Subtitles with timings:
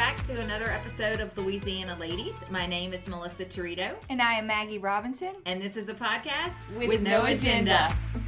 [0.00, 2.42] welcome back to another episode of Louisiana Ladies.
[2.48, 5.34] My name is Melissa Torito, And I am Maggie Robinson.
[5.44, 7.94] and this is a podcast With no agenda.
[8.14, 8.19] We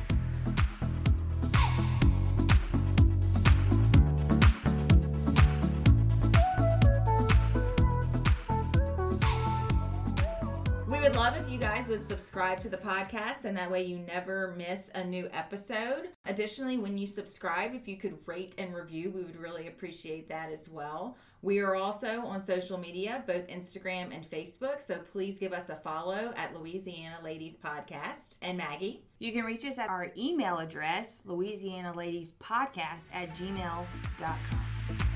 [11.93, 16.09] would subscribe to the podcast, and that way you never miss a new episode.
[16.25, 20.51] Additionally, when you subscribe, if you could rate and review, we would really appreciate that
[20.51, 21.19] as well.
[21.43, 25.77] We are also on social media, both Instagram and Facebook, so please give us a
[25.77, 28.37] follow at Louisiana Ladies Podcast.
[28.41, 35.12] And Maggie, You can reach us at our email address, Louisiana Ladies Podcast at gmail.com.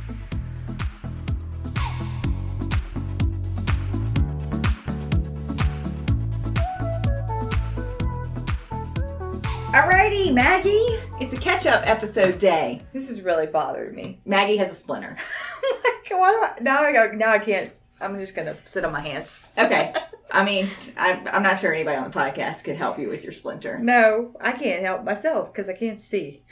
[9.77, 10.87] Alrighty, Maggie.
[11.21, 12.81] It's a catch up episode day.
[12.95, 14.19] This is really bothering me.
[14.25, 15.19] Maggie has a splinter.
[16.09, 17.71] Why do I, now I go, now I can't.
[18.01, 19.49] I'm just gonna sit on my hands.
[19.59, 19.93] Okay.
[20.31, 23.35] I mean, I, I'm not sure anybody on the podcast could help you with your
[23.35, 23.79] splinter.
[23.79, 26.43] No, I can't help myself because I can't see.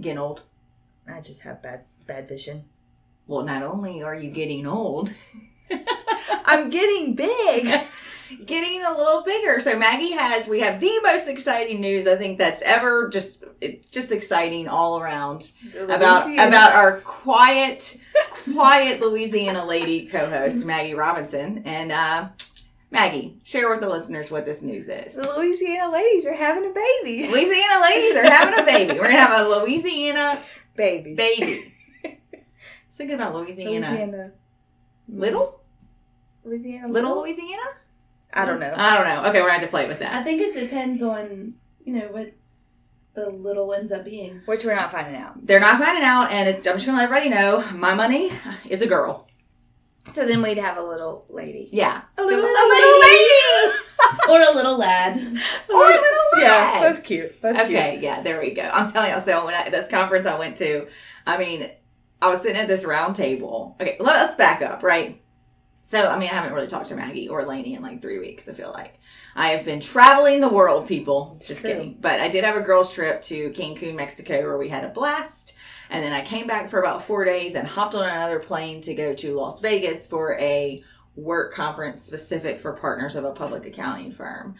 [0.00, 0.42] Getting old.
[1.08, 2.64] I just have bad bad vision.
[3.28, 5.14] Well, not only are you getting old,
[6.44, 7.86] I'm getting big.
[8.46, 9.60] Getting a little bigger.
[9.60, 13.90] So Maggie has, we have the most exciting news I think that's ever just, it,
[13.90, 15.50] just exciting all around
[15.88, 16.48] about Louisiana.
[16.48, 17.96] about our quiet,
[18.52, 22.28] quiet Louisiana lady co-host Maggie Robinson and uh,
[22.90, 23.38] Maggie.
[23.44, 25.16] Share with the listeners what this news is.
[25.16, 27.28] the Louisiana ladies are having a baby.
[27.28, 28.94] Louisiana ladies are having a baby.
[28.98, 30.42] We're gonna have a Louisiana
[30.76, 31.14] baby.
[31.14, 31.72] baby.
[32.02, 32.16] Just
[32.98, 33.88] thinking about Louisiana.
[33.88, 34.32] Louisiana.
[35.08, 35.60] Little?
[36.44, 36.88] Louisiana.
[36.88, 37.62] Little Louisiana?
[38.34, 38.74] I don't know.
[38.76, 39.28] I don't know.
[39.30, 40.14] Okay, we're gonna have to play with that.
[40.14, 41.54] I think it depends on
[41.84, 42.32] you know what
[43.14, 44.42] the little ends up being.
[44.46, 45.46] Which we're not finding out.
[45.46, 48.32] They're not finding out, and it's, I'm just gonna let everybody know my money
[48.68, 49.28] is a girl.
[50.08, 51.70] So then we'd have a little lady.
[51.72, 52.02] Yeah.
[52.18, 53.74] A little, A little lady!
[54.28, 55.16] or a little lad.
[55.16, 56.42] or a little lad.
[56.42, 56.92] Yeah, lad.
[56.94, 57.40] both cute.
[57.40, 57.66] Both cute.
[57.70, 58.68] Okay, yeah, there we go.
[58.70, 60.88] I'm telling y'all, so when I, this conference I went to,
[61.26, 61.70] I mean,
[62.20, 63.76] I was sitting at this round table.
[63.80, 65.22] Okay, let's back up, right?
[65.86, 68.48] So, I mean, I haven't really talked to Maggie or Lainey in like three weeks,
[68.48, 68.98] I feel like.
[69.36, 71.38] I have been traveling the world, people.
[71.46, 71.72] Just true.
[71.72, 71.98] kidding.
[72.00, 75.58] But I did have a girls' trip to Cancun, Mexico, where we had a blast.
[75.90, 78.94] And then I came back for about four days and hopped on another plane to
[78.94, 80.82] go to Las Vegas for a
[81.16, 84.54] work conference specific for partners of a public accounting firm.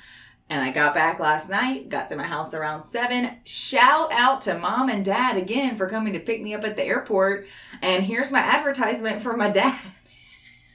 [0.50, 3.38] And I got back last night, got to my house around seven.
[3.44, 6.84] Shout out to mom and dad again for coming to pick me up at the
[6.84, 7.46] airport.
[7.80, 9.80] And here's my advertisement for my dad.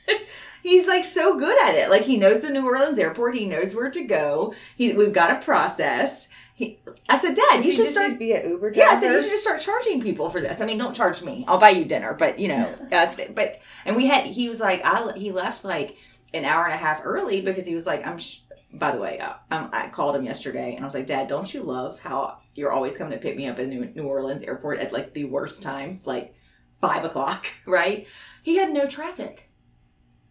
[0.63, 1.89] He's like so good at it.
[1.89, 3.35] Like he knows the New Orleans airport.
[3.35, 4.53] He knows where to go.
[4.75, 6.27] He, we've got a process.
[6.53, 8.91] He, I said, Dad, you You should start be an Uber driver.
[8.91, 8.97] yeah.
[8.97, 10.59] I said you should just start charging people for this.
[10.59, 11.45] I mean, don't charge me.
[11.47, 14.25] I'll buy you dinner, but you know, uh, but and we had.
[14.25, 15.97] He was like, I he left like
[16.33, 18.17] an hour and a half early because he was like, I'm.
[18.17, 18.39] Sh-
[18.71, 21.51] by the way, uh, um, I called him yesterday and I was like, Dad, don't
[21.51, 24.77] you love how you're always coming to pick me up at New, New Orleans airport
[24.77, 26.35] at like the worst times, like
[26.79, 28.07] five o'clock, right?
[28.43, 29.48] He had no traffic.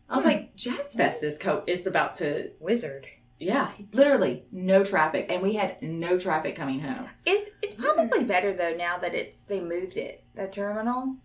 [0.09, 3.07] I was like, Jazz Fest is co- is about to Wizard.
[3.39, 7.09] yeah, literally no traffic, and we had no traffic coming home.
[7.27, 11.17] It's it's probably better though now that it's they moved it, the terminal.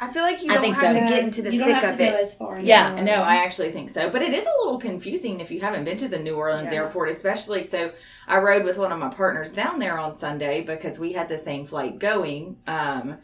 [0.00, 1.00] I feel like you I don't think have so.
[1.02, 2.14] to get into the you don't thick have of to it.
[2.14, 2.56] as far.
[2.58, 4.08] in Yeah, New no, I actually think so.
[4.08, 6.78] But it is a little confusing if you haven't been to the New Orleans Yeah.
[6.84, 7.64] airport, especially.
[7.64, 7.90] So
[8.28, 11.36] I rode with one of my partners down there on Sunday because we had the
[11.36, 12.58] same flight going.
[12.68, 13.18] Um,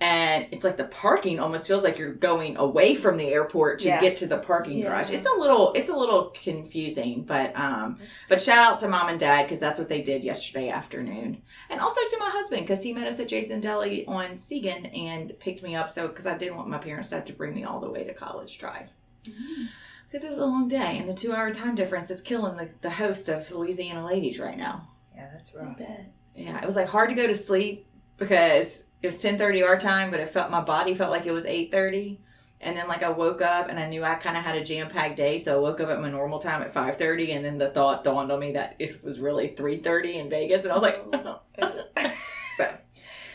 [0.00, 3.88] and it's like the parking almost feels like you're going away from the airport to
[3.88, 4.00] Yeah.
[4.00, 4.88] get to the parking Yeah.
[4.90, 5.10] garage.
[5.10, 7.96] It's a little, it's a little confusing, but um,
[8.28, 11.80] but shout out to mom and dad because that's what they did yesterday afternoon, and
[11.80, 15.62] also to my husband because he met us at Jason Deli on Siegen and picked
[15.62, 15.90] me up.
[15.90, 18.04] So because I didn't want my parents to have to bring me all the way
[18.04, 18.90] to College Drive
[20.06, 22.70] because it was a long day and the two hour time difference is killing the,
[22.80, 24.88] the host of Louisiana Ladies right now.
[25.14, 25.76] Yeah, that's rough.
[26.36, 27.86] Yeah, it was like hard to go to sleep
[28.16, 31.32] because it was ten thirty our time, but it felt my body felt like it
[31.32, 32.20] was eight thirty.
[32.60, 34.88] And then like I woke up and I knew I kind of had a jam
[34.88, 37.58] packed day, so I woke up at my normal time at five thirty, and then
[37.58, 40.74] the thought dawned on me that it was really three thirty in Vegas, and I
[40.74, 41.84] was like, oh, so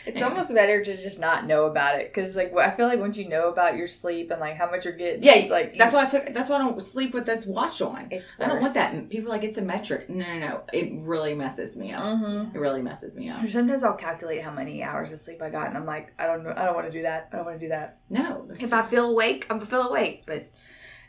[0.06, 3.16] It's almost better to just not know about it because, like, I feel like once
[3.16, 6.02] you know about your sleep and like how much you're getting, yeah, like that's why
[6.02, 6.34] I took.
[6.34, 8.08] That's why I don't sleep with this watch on.
[8.10, 8.32] it's.
[8.38, 9.08] I don't want that.
[9.08, 10.08] People are like it's a metric.
[10.10, 10.62] No, no, no.
[10.72, 12.02] It really messes me up.
[12.04, 12.56] Mm-hmm.
[12.56, 13.46] It really messes me up.
[13.48, 16.44] Sometimes I'll calculate how many hours of sleep I got, and I'm like, I don't
[16.44, 17.28] know, I don't want to do that.
[17.32, 17.98] I don't want to do that.
[18.10, 20.50] No, If I feel awake, I'm feel awake, but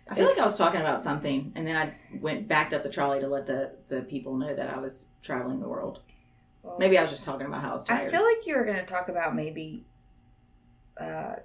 [0.09, 2.89] I feel like I was talking about something, and then I went backed up the
[2.89, 6.01] trolley to let the the people know that I was traveling the world.
[6.65, 8.07] Well, Maybe I was just talking about how I was tired.
[8.07, 9.85] I feel like you were going to talk about maybe
[11.00, 11.35] uh,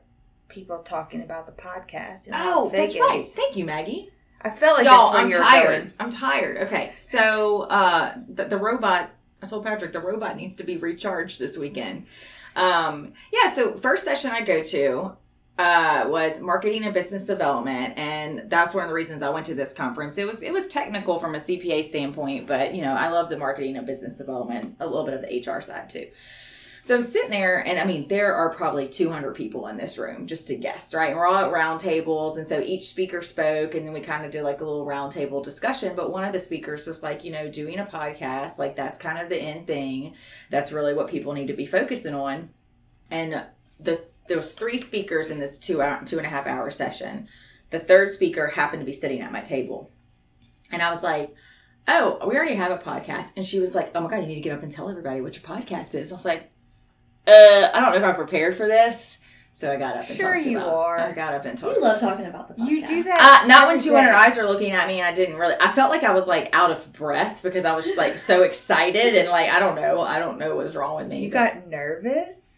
[0.49, 2.29] people talking about the podcast.
[2.33, 3.23] Oh, that's right.
[3.25, 4.11] Thank you, Maggie.
[4.43, 5.67] I felt like Y'all, I'm you're tired.
[5.67, 5.93] going.
[6.01, 6.57] I'm tired.
[6.67, 9.11] Okay, so uh, the, the robot.
[9.43, 12.07] I told Patrick the robot needs to be recharged this weekend.
[12.57, 13.51] Um, yeah.
[13.53, 15.17] So first session I go to
[15.61, 19.55] uh, was marketing and business development, and that's one of the reasons I went to
[19.55, 20.17] this conference.
[20.17, 23.37] It was it was technical from a CPA standpoint, but you know I love the
[23.37, 26.09] marketing and business development, a little bit of the HR side too.
[26.83, 30.27] So I'm sitting there, and I mean, there are probably 200 people in this room,
[30.27, 31.11] just to guess, right?
[31.11, 34.25] And we're all at round tables, and so each speaker spoke, and then we kind
[34.25, 35.95] of did like a little round table discussion.
[35.95, 39.19] But one of the speakers was like, you know, doing a podcast, like that's kind
[39.19, 40.15] of the end thing.
[40.49, 42.49] That's really what people need to be focusing on.
[43.11, 43.45] And
[43.79, 47.27] the there was three speakers in this two hour, two and a half hour session.
[47.71, 49.91] The third speaker happened to be sitting at my table,
[50.71, 51.35] and I was like,
[51.89, 54.37] "Oh, we already have a podcast." And she was like, "Oh my god, you need
[54.37, 56.51] to get up and tell everybody what your podcast is." I was like,
[57.27, 59.19] "Uh, I don't know if I'm prepared for this."
[59.53, 60.69] So I got up and Sure talked you about.
[60.73, 60.99] are.
[61.01, 61.77] I got up and talked.
[61.77, 62.69] You love talking about the podcast.
[62.69, 63.43] You do that.
[63.43, 64.17] Uh, not when every 200 day.
[64.17, 66.55] eyes are looking at me and I didn't really, I felt like I was like
[66.55, 70.21] out of breath because I was like so excited and like, I don't know, I
[70.21, 71.25] don't know what was wrong with me.
[71.25, 72.50] You but got nervous.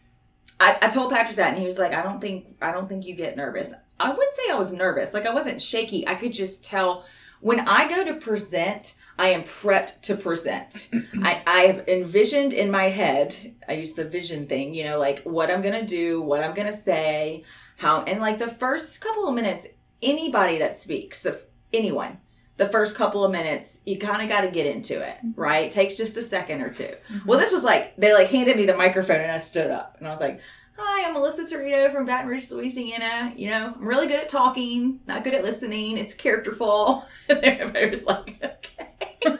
[0.63, 3.05] I, I told Patrick that and he was like, I don't think, I don't think
[3.05, 3.75] you get nervous.
[3.99, 5.13] I wouldn't say I was nervous.
[5.13, 6.07] Like I wasn't shaky.
[6.07, 7.05] I could just tell
[7.41, 10.89] when I go to present, I am prepped to present.
[11.23, 13.35] I, I have envisioned in my head,
[13.69, 16.55] I use the vision thing, you know, like what I'm going to do, what I'm
[16.55, 17.43] going to say,
[17.77, 19.67] how, and like the first couple of minutes,
[20.01, 22.19] anybody that speaks, if anyone,
[22.57, 25.41] the first couple of minutes, you kind of got to get into it, mm-hmm.
[25.41, 25.67] right?
[25.67, 27.27] It takes just a second or 2 mm-hmm.
[27.27, 30.07] Well, this was like, they like handed me the microphone and I stood up and
[30.07, 30.41] I was like,
[30.79, 33.35] Hi, I'm Melissa Torito from Baton Rouge, Louisiana.
[33.37, 35.99] You know, I'm really good at talking, not good at listening.
[35.99, 37.05] It's characterful.
[37.29, 38.89] And everybody was like, okay.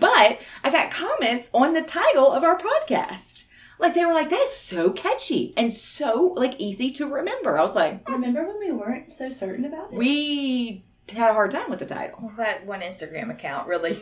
[0.00, 3.46] but I got comments on the title of our podcast.
[3.78, 7.58] Like they were like, that is so catchy and so like easy to remember.
[7.58, 9.98] I was like, Remember when we weren't so certain about it?
[9.98, 12.18] we had a hard time with the title.
[12.22, 13.98] Well, that one Instagram account really.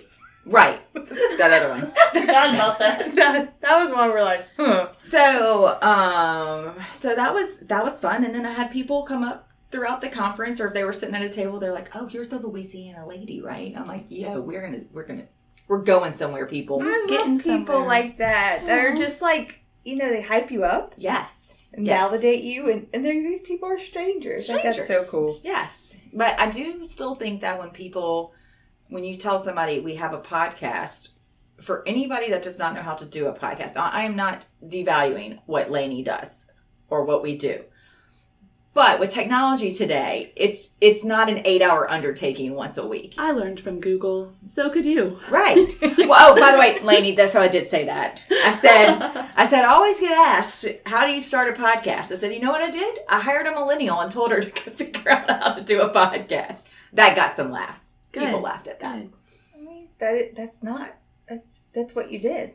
[0.46, 0.80] Right.
[0.94, 1.92] that other one.
[2.12, 3.14] Forgot about that.
[3.14, 4.92] that, that was one we're like, huh.
[4.92, 9.48] So, um, so that was that was fun, and then I had people come up
[9.70, 12.26] throughout the conference, or if they were sitting at a table, they're like, "Oh, you're
[12.26, 15.26] the Louisiana lady, right?" I'm like, "Yo, we're gonna, we're gonna,
[15.66, 17.86] we're going somewhere, people." I Getting love people somewhere.
[17.86, 18.66] like that.
[18.66, 22.00] That are just like, you know, they hype you up Yes, and yes.
[22.00, 24.48] validate you, and, and these people are strangers.
[24.48, 25.40] Like, that's so cool.
[25.42, 28.32] Yes, but I do still think that when people,
[28.88, 31.10] when you tell somebody we have a podcast,
[31.60, 34.44] for anybody that does not know how to do a podcast, I I am not
[34.64, 36.50] devaluing what Lainey does
[36.88, 37.64] or what we do.
[38.74, 43.14] But with technology today, it's it's not an eight hour undertaking once a week.
[43.16, 44.34] I learned from Google.
[44.44, 45.20] So could you.
[45.30, 45.72] Right.
[45.82, 48.24] well, oh, by the way, Lainey, that's how I did say that.
[48.44, 48.98] I said,
[49.36, 52.10] I said, I always get asked, how do you start a podcast?
[52.10, 52.98] I said, you know what I did?
[53.08, 56.66] I hired a millennial and told her to figure out how to do a podcast.
[56.92, 57.98] That got some laughs.
[58.10, 59.06] People laughed at that.
[59.06, 59.88] Good.
[60.00, 60.96] That that's not.
[61.28, 62.54] That's that's what you did.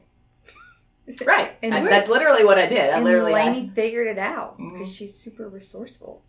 [1.25, 1.57] Right.
[1.61, 2.89] And And it that's literally what I did.
[2.89, 3.75] I and literally Lainey asked.
[3.75, 4.69] figured it out mm-hmm.
[4.69, 6.23] because she's super resourceful.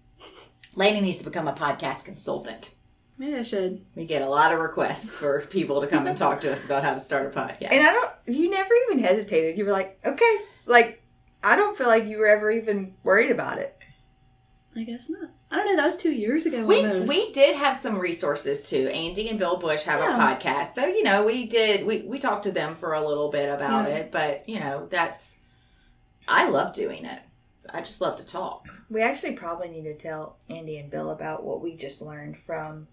[0.75, 2.75] Lainey needs to become a podcast consultant.
[3.19, 3.85] Maybe I should.
[3.95, 6.83] We get a lot of requests for people to come and talk to us about
[6.83, 7.69] how to start a podcast.
[7.71, 8.13] And I don't.
[8.27, 9.59] You never even hesitated.
[9.59, 11.03] You were like, okay, like
[11.43, 13.77] I don't feel like you were ever even worried about it.
[14.75, 15.31] I guess not.
[15.53, 15.77] I don't know.
[15.77, 17.09] That was two years ago We, almost.
[17.09, 18.87] we did have some resources too.
[18.89, 20.67] Andy and Bill Bush have a podcast.
[20.69, 23.89] So, you know, we did, we, we talked to them for a little bit about
[23.89, 23.97] Yeah.
[23.97, 25.39] it, but, you know, that's,
[26.29, 27.21] I love doing it.
[27.69, 28.69] I just love to talk.
[28.89, 32.87] We actually probably need to tell Andy and Bill about what we just learned from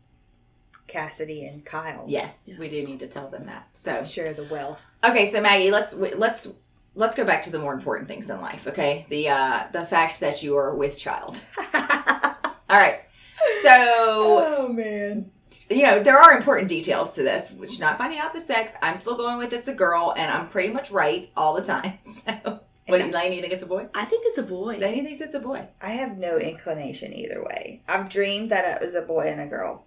[0.88, 2.06] Cassidy and Kyle.
[2.08, 2.60] Yes, Yeah.
[2.60, 3.68] we do need to tell them that.
[3.74, 4.86] So, Share the wealth.
[5.04, 6.48] okay, so Maggie, let's, let's,
[6.96, 8.66] let's go back to the more important things in life.
[8.68, 9.06] Okay.
[9.10, 11.44] The, uh, the fact that you are with child.
[12.70, 13.02] All right.
[13.62, 15.32] So, oh man.
[15.70, 18.74] you know, there are important details to this, which not finding out the sex.
[18.82, 21.94] I'm still going with it's a girl, and I'm pretty much right all the time.
[22.88, 23.34] So, what do you, Lane?
[23.34, 23.88] You think it's a boy?
[23.94, 24.78] I think it's a boy.
[24.78, 25.68] Lane thinks it's a boy.
[25.82, 27.82] I have no inclination either way.
[27.90, 29.84] I've dreamed that it was a boy and a girl.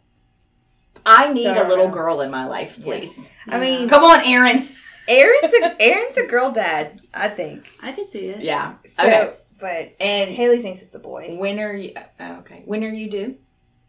[1.07, 3.31] I need So- a little girl in my life, please.
[3.49, 4.69] I mean, Come on, Aaron.
[5.09, 7.01] Aaron's a Aaron's a girl dad.
[7.15, 7.71] I think.
[7.83, 8.43] I could see it.
[8.43, 8.75] Yeah.
[8.85, 9.33] So, Okay.
[9.61, 11.37] But And Haley thinks it's a boy.
[11.39, 11.95] when are you?
[12.19, 12.63] oh, okay.
[12.65, 13.37] When are you due?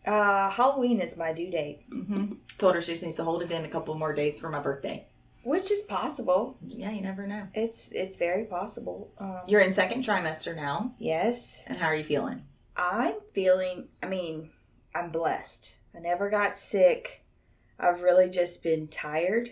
[0.06, 2.34] Uh, Halloween is my due date, Mm-hmm.
[2.58, 4.60] Told her she just needs to hold it in a couple more days for my
[4.60, 5.06] birthday.
[5.44, 6.58] which is possible.
[6.68, 7.48] Yeah, you never know.
[7.54, 9.12] It's it's very possible.
[9.20, 12.44] Um, You're in second trimester now, yes, and how are you feeling?
[12.78, 13.90] I'm feeling.
[14.04, 14.50] I mean,
[14.96, 15.74] I'm blessed.
[15.96, 17.24] I never got sick.
[17.80, 19.50] I've really just been tired.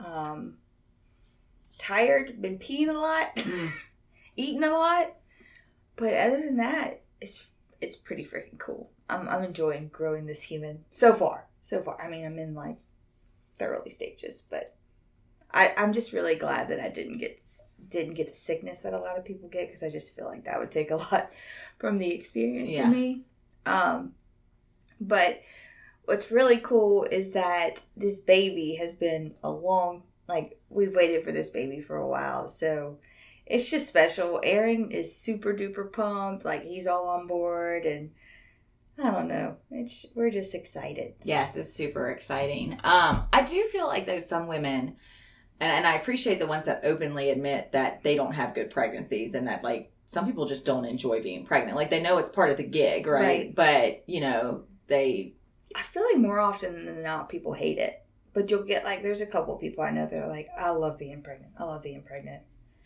[0.00, 0.58] Um,
[1.78, 2.40] tired.
[2.42, 3.72] Been peeing a lot, Mm.
[4.40, 5.14] eating a lot,
[5.96, 7.46] but other than that, it's
[7.80, 8.90] it's pretty freaking cool.
[9.08, 11.48] I'm I'm enjoying growing this human so far.
[11.62, 12.78] So far, I mean, I'm in like
[13.58, 14.76] the early stages, but
[15.52, 17.46] I I'm just really glad that I didn't get
[17.88, 20.44] didn't get the sickness that a lot of people get because I just feel like
[20.44, 21.30] that would take a lot
[21.78, 22.84] from the experience Yeah.
[22.84, 23.22] for me.
[23.66, 24.14] Um,
[25.00, 25.40] but
[26.04, 31.32] what's really cool is that this baby has been a long like we've waited for
[31.32, 32.98] this baby for a while so
[33.50, 38.10] it's just special aaron is super duper pumped like he's all on board and
[39.02, 42.78] i don't know it's we're just excited Yes, it's super exciting.
[42.84, 44.96] Um, I do feel like there's some women,
[45.60, 49.34] and, and I appreciate the ones that openly admit that they don't have good pregnancies
[49.34, 51.76] and that like some people just don't enjoy being pregnant.
[51.76, 53.20] Like they know it's part of the gig, right?
[53.22, 53.54] Right.
[53.54, 55.32] But you know they
[55.76, 58.04] i feel like more often than not people hate it
[58.34, 60.98] but you'll get like there's a couple people i know that are like i love
[60.98, 62.42] being pregnant i love being pregnant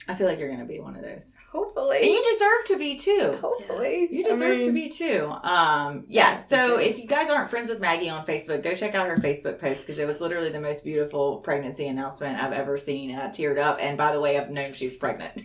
[0.06, 1.34] I feel like you're gonna be one of those.
[1.34, 3.38] And hopefully you deserve to be too.
[3.40, 5.32] hopefully You deserve I to be too.
[5.42, 6.48] Um, yes.
[6.48, 9.58] So if you guys aren't friends with Maggie on Facebook, go check out her Facebook
[9.58, 13.28] post because it was literally the most beautiful pregnancy announcement I've ever seen, and I
[13.28, 13.78] teared up.
[13.80, 15.42] And by the way, I've known she was pregnant.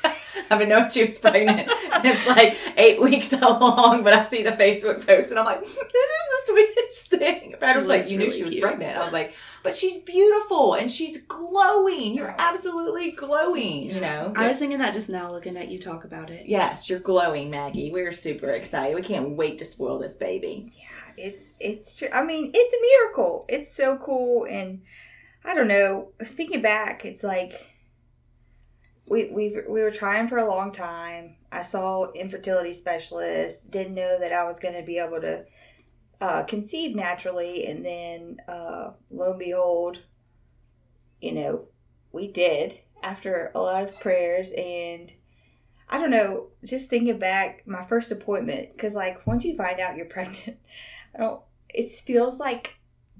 [0.50, 1.68] I've been knowing she was pregnant
[2.02, 5.64] since like eight weeks along, but I see the Facebook post and I'm like, hmm,
[5.64, 7.54] this is the sweetest thing.
[7.60, 8.62] Patrick was like, you knew really she was cute.
[8.62, 8.96] pregnant.
[8.96, 12.14] I was like, but she's beautiful and she's glowing.
[12.14, 14.32] You're absolutely glowing, you know?
[14.36, 16.46] I was thinking that just now, looking at you talk about it.
[16.46, 17.90] Yes, you're glowing, Maggie.
[17.92, 18.94] We're super excited.
[18.94, 20.72] We can't wait to spoil this baby.
[20.76, 22.08] Yeah, it's it's true.
[22.12, 23.44] I mean, it's a miracle.
[23.48, 24.82] It's so cool, and
[25.44, 26.12] I don't know.
[26.22, 27.60] Thinking back, it's like
[29.08, 31.35] we we we were trying for a long time.
[31.52, 33.70] I saw infertility specialist.
[33.70, 35.44] Didn't know that I was going to be able to
[36.20, 40.02] uh, conceive naturally, and then uh, lo and behold,
[41.20, 41.68] you know,
[42.12, 45.12] we did after a lot of prayers and.
[45.88, 49.96] I don't know, just thinking back, my first appointment, because like once you find out
[49.96, 50.56] you're pregnant,
[51.14, 51.40] I don't.
[51.72, 52.74] It feels like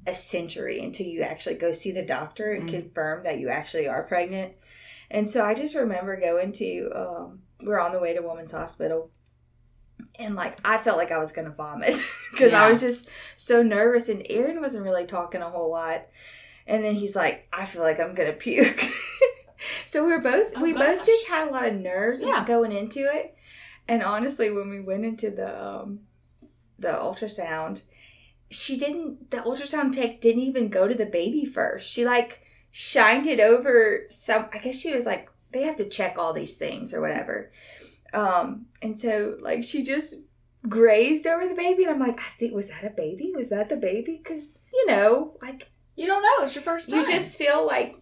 [0.04, 2.73] a century until you actually go see the doctor and Mhm.
[2.73, 4.54] confirm that you actually are pregnant.
[5.12, 6.90] And so I just remember going to.
[6.92, 9.10] Um, we we're on the way to Women's Hospital,
[10.18, 11.94] and like I felt like I was gonna vomit
[12.30, 14.08] because I was just so nervous.
[14.08, 16.06] And Aaron wasn't really talking a whole lot.
[16.66, 18.80] And then he's like, "I feel like I'm gonna puke."
[19.86, 20.84] so we were both Oh, we gosh.
[20.84, 22.44] both just had a lot of nerves Yeah.
[22.44, 23.34] going into it.
[23.88, 26.00] And honestly, when we went into the um,
[26.78, 27.82] the ultrasound,
[28.50, 29.30] she didn't.
[29.30, 31.88] The ultrasound tech didn't even go to the baby first.
[31.90, 34.48] She like shined it over some.
[34.52, 37.50] I guess she was like, they have to check all these things or whatever.
[38.12, 40.16] Um, and so like she just
[40.68, 43.32] grazed over the baby, and I'm like, I think was that a baby?
[43.34, 44.20] Was that the baby?
[44.22, 46.44] Because you know, like You don't know.
[46.44, 47.00] It's your first time.
[47.00, 47.96] you just feel like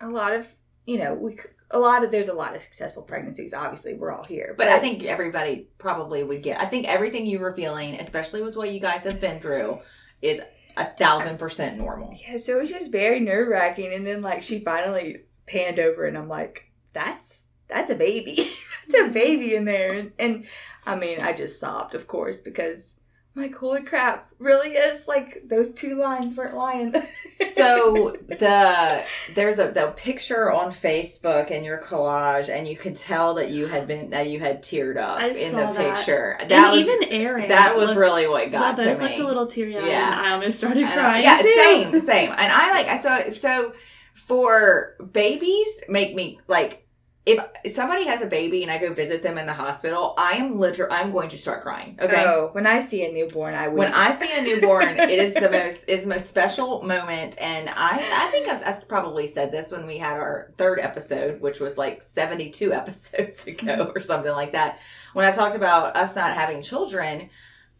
[0.00, 0.54] a lot of
[0.86, 1.38] you know we
[1.70, 4.78] a lot of there's a lot of successful pregnancies obviously we're all here But I
[4.78, 6.60] think everybody probably would get.
[6.60, 9.80] I think everything you were feeling, especially with what you guys have been through,
[10.22, 10.40] is
[10.76, 12.14] a thousand percent normal.
[12.28, 16.18] yeah so it was just very nerve-wracking and then like she finally panned over and
[16.18, 16.65] i'm like
[16.96, 18.36] that's that's a baby
[18.88, 20.44] that's a baby in there and, and
[20.86, 23.00] i mean i just sobbed of course because
[23.36, 26.94] I'm like holy crap really is like those two lines weren't lying
[27.52, 33.34] So the there's a the picture on Facebook in your collage, and you could tell
[33.34, 35.96] that you had been that you had teared up I in saw the that.
[35.96, 36.36] picture.
[36.40, 37.48] That and was even Aaron.
[37.48, 39.06] that was looked- really what got Well, to both me.
[39.08, 39.84] looked a little teary eyed.
[39.84, 39.90] Yeah.
[40.10, 40.22] Yeah.
[40.22, 40.94] I almost started I know.
[41.02, 41.22] crying.
[41.24, 41.54] Yeah, too.
[41.62, 42.30] same, same.
[42.30, 43.74] And I like I so so
[44.14, 46.85] for babies make me like
[47.26, 50.56] if somebody has a baby and I go visit them in the hospital, I am
[50.56, 51.98] literally I'm going to start crying.
[52.00, 52.24] Okay.
[52.24, 53.92] oh when i see a newborn i When.
[53.92, 57.96] I see a newborn, it is the most is the most special moment, and I
[57.96, 61.76] I think I've, I've probably said this when we had our third episode, which was
[61.76, 63.98] like seventy two episodes ago mm-hmm.
[63.98, 64.78] or something like that.
[65.12, 67.28] When I talked about us not having children,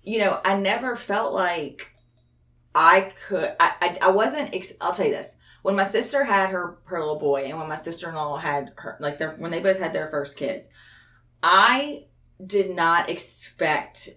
[0.03, 1.93] you know, I never felt like
[2.75, 3.55] I could.
[3.61, 4.57] I I, I wasn't.
[4.81, 5.37] I'll tell you this.
[5.67, 8.71] When my sister had her her little boy, and when my sister in law had
[8.77, 10.69] her like their when they both had their first kids,
[11.43, 12.05] I
[12.45, 14.11] did not expect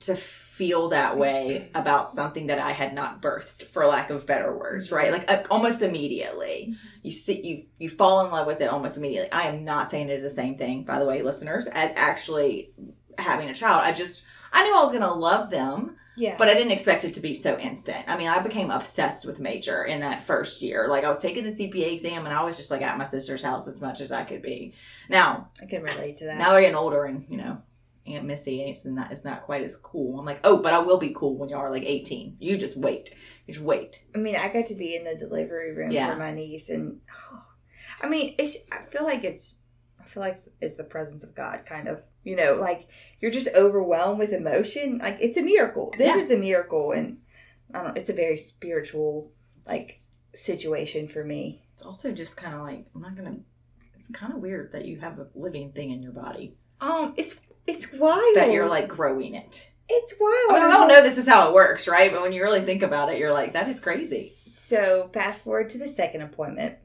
[0.00, 4.54] to feel that way about something that I had not birthed, for lack of better
[4.54, 5.12] words, right?
[5.12, 9.32] Like uh, almost immediately, you see, you you fall in love with it almost immediately.
[9.32, 12.74] I am not saying it is the same thing, by the way, listeners, as actually
[13.18, 13.80] having a child.
[13.82, 17.14] I just I knew I was gonna love them, yeah but I didn't expect it
[17.14, 18.04] to be so instant.
[18.08, 20.88] I mean, I became obsessed with Major in that first year.
[20.88, 23.42] Like I was taking the CPA exam, and I was just like at my sister's
[23.42, 24.74] house as much as I could be.
[25.08, 27.58] Now i can relate to that now they're getting older, and you know,
[28.06, 30.18] Aunt Missy ain't not is not quite as cool.
[30.18, 32.36] I'm like, oh, but I will be cool when y'all are like 18.
[32.40, 33.14] You just wait.
[33.46, 34.02] You just wait.
[34.14, 36.12] I mean, I got to be in the delivery room Yeah.
[36.12, 37.00] for my niece, and
[38.02, 38.56] I mean, it's.
[38.72, 39.58] I feel like it's.
[40.00, 42.02] I feel like it's, it's the presence of God, kind of.
[42.26, 42.88] You know, like
[43.20, 44.98] you're just overwhelmed with emotion.
[44.98, 45.94] Like it's a miracle.
[45.96, 46.20] This Yeah.
[46.20, 47.18] is a miracle, and
[47.72, 47.96] I don't.
[47.96, 49.30] It's a very spiritual
[49.66, 50.00] like
[50.34, 51.62] situation for me.
[51.72, 53.36] It's also just kind of like I'm not gonna.
[53.94, 57.36] It's kind of weird that you have a living thing in your body Um, it's
[57.66, 59.70] it's wild that you're like growing it.
[59.88, 60.16] it's I
[60.50, 60.60] wild.
[60.62, 62.10] mean, we all know this is how it works, right?
[62.12, 64.32] But when you really think about it, you're like, that is crazy.
[64.50, 66.76] So, fast forward to the second appointment.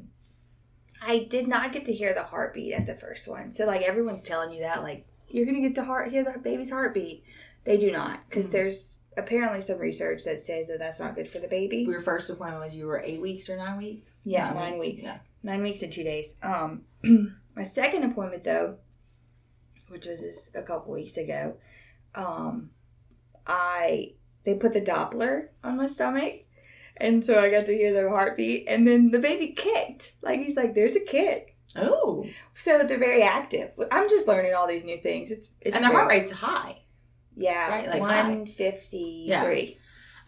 [1.02, 3.52] I did not get to hear the heartbeat at the first one.
[3.52, 6.40] So, like, everyone's telling you that, like, you're going to get to heart, hear the
[6.40, 7.24] baby's heartbeat.
[7.64, 8.52] They do not, because Mhm.
[8.54, 11.78] there's apparently some research that says that that's not good for the baby.
[11.78, 14.24] Your first appointment was you were eight weeks or nine weeks?
[14.26, 15.04] Yeah, nine weeks.
[15.04, 15.20] Yeah.
[15.44, 16.36] Nine weeks and two days.
[16.44, 16.86] Um,
[17.56, 18.78] my second appointment, though,
[19.90, 21.58] which was just a couple weeks ago,
[22.16, 22.72] um,
[23.48, 26.46] I they put the Doppler on my stomach,
[26.98, 30.14] and so I got to hear their heartbeat, and then the baby kicked.
[30.22, 32.26] Like he's like, "There's a kick." Oh,
[32.56, 33.72] So they're very active.
[33.92, 35.32] I'm just learning all these new things.
[35.32, 36.80] It's it's and the very- heart rate's high.
[37.36, 38.24] yeah, right, like high.
[38.30, 39.78] one fifty three.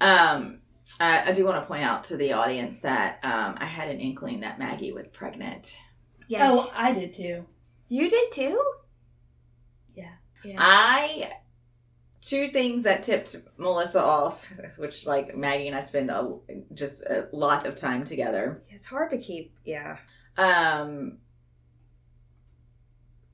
[0.01, 0.59] Um,
[0.99, 3.99] I, I do want to point out to the audience that um, I had an
[3.99, 5.79] inkling that Maggie was pregnant.
[6.27, 7.45] Yes, Oh, I did too.
[7.89, 8.61] you did too.
[9.95, 10.13] Yeah.
[10.43, 10.55] Yeah.
[10.59, 11.31] I
[12.21, 16.37] two things that tipped Melissa off, which like Maggie and I spend a,
[16.73, 18.63] just a lot of time together.
[18.69, 19.53] it's hard to keep.
[19.65, 19.97] Yeah.
[20.37, 21.19] Um,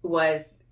[0.02, 0.64] was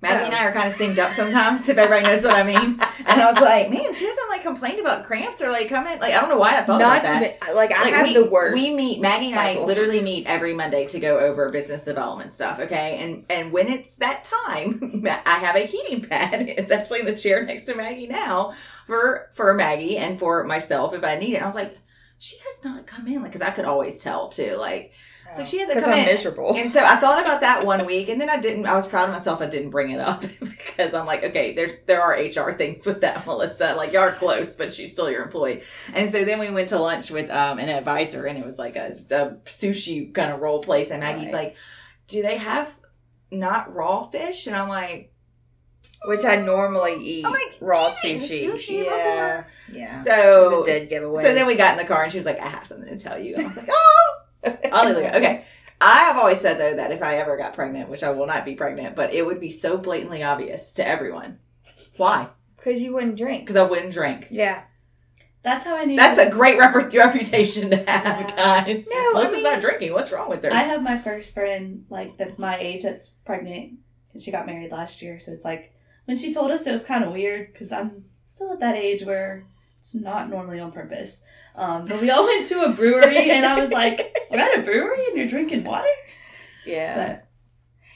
[0.00, 0.36] Maggie and oh.
[0.36, 2.80] I are kind of synced up sometimes, if everybody knows what I mean.
[3.08, 5.98] And I was like, man, she hasn't like complained about cramps or like coming.
[5.98, 7.22] Like I don't know why I thought Not about that.
[7.22, 8.54] me, like I Like, have we, the worst.
[8.54, 12.58] We meet Maggie and I literally meet every Monday to go over business development stuff.
[12.60, 16.42] Okay, and and when it's that time, I have a heating pad.
[16.48, 18.52] It's actually in the chair next to Maggie now
[18.86, 21.36] for for Maggie and for myself if I need it.
[21.36, 21.78] And I was like,
[22.18, 24.56] she has not come in like because I could always tell too.
[24.56, 24.92] Like
[25.34, 26.04] so she hasn't come I'm in.
[26.06, 26.54] miserable.
[26.56, 28.66] and so I thought about that one week, and then I didn't.
[28.66, 29.40] I was proud of myself.
[29.42, 33.00] I didn't bring it up because I'm like, okay, there's there are HR things with
[33.02, 33.74] that, Melissa.
[33.76, 35.62] Like you are close, but she's still your employee.
[35.94, 38.76] And so then we went to lunch with um, an advisor, and it was like
[38.76, 40.90] a, a sushi kind of role place.
[40.90, 41.44] And Maggie's Right.
[41.48, 41.56] like,
[42.06, 42.72] "Do they have
[43.30, 45.12] not raw fish?" And I'm like,
[46.06, 48.50] Which I normally eat like, raw sushi.
[48.52, 49.88] sushi yeah, yeah.
[49.88, 51.22] so dead giveaway.
[51.22, 52.98] So then we got in the car, and she was like, "I have something to
[52.98, 54.07] tell you." And I was like, "Oh."
[54.72, 54.96] I'll.
[54.96, 55.44] Okay.
[55.80, 58.44] I have always said though that if I ever got pregnant, which I will not
[58.44, 61.38] be pregnant, but it would be so blatantly obvious to everyone.
[61.96, 62.28] Why?
[62.56, 63.42] because you wouldn't drink.
[63.42, 64.26] Because I wouldn't drink.
[64.32, 64.64] Yeah,
[65.44, 65.96] That's how I knew.
[65.96, 68.36] That's a great rep- reputation to have, Yeah.
[68.64, 68.88] guys.
[68.90, 69.92] No, I Melissa's mean- not drinking.
[69.92, 70.52] What's wrong with her?
[70.52, 73.74] I have my first friend like that's my age that's pregnant
[74.12, 75.20] and she got married last year.
[75.20, 75.72] So it's like
[76.06, 79.04] when she told us, it was kind of weird because I'm still at that age
[79.04, 79.44] where
[79.78, 81.22] it's not normally on purpose.
[81.58, 84.62] Um, but we all went to a brewery and I was like, "We're at a
[84.62, 85.88] brewery and you're drinking water."
[86.64, 87.28] yeah, But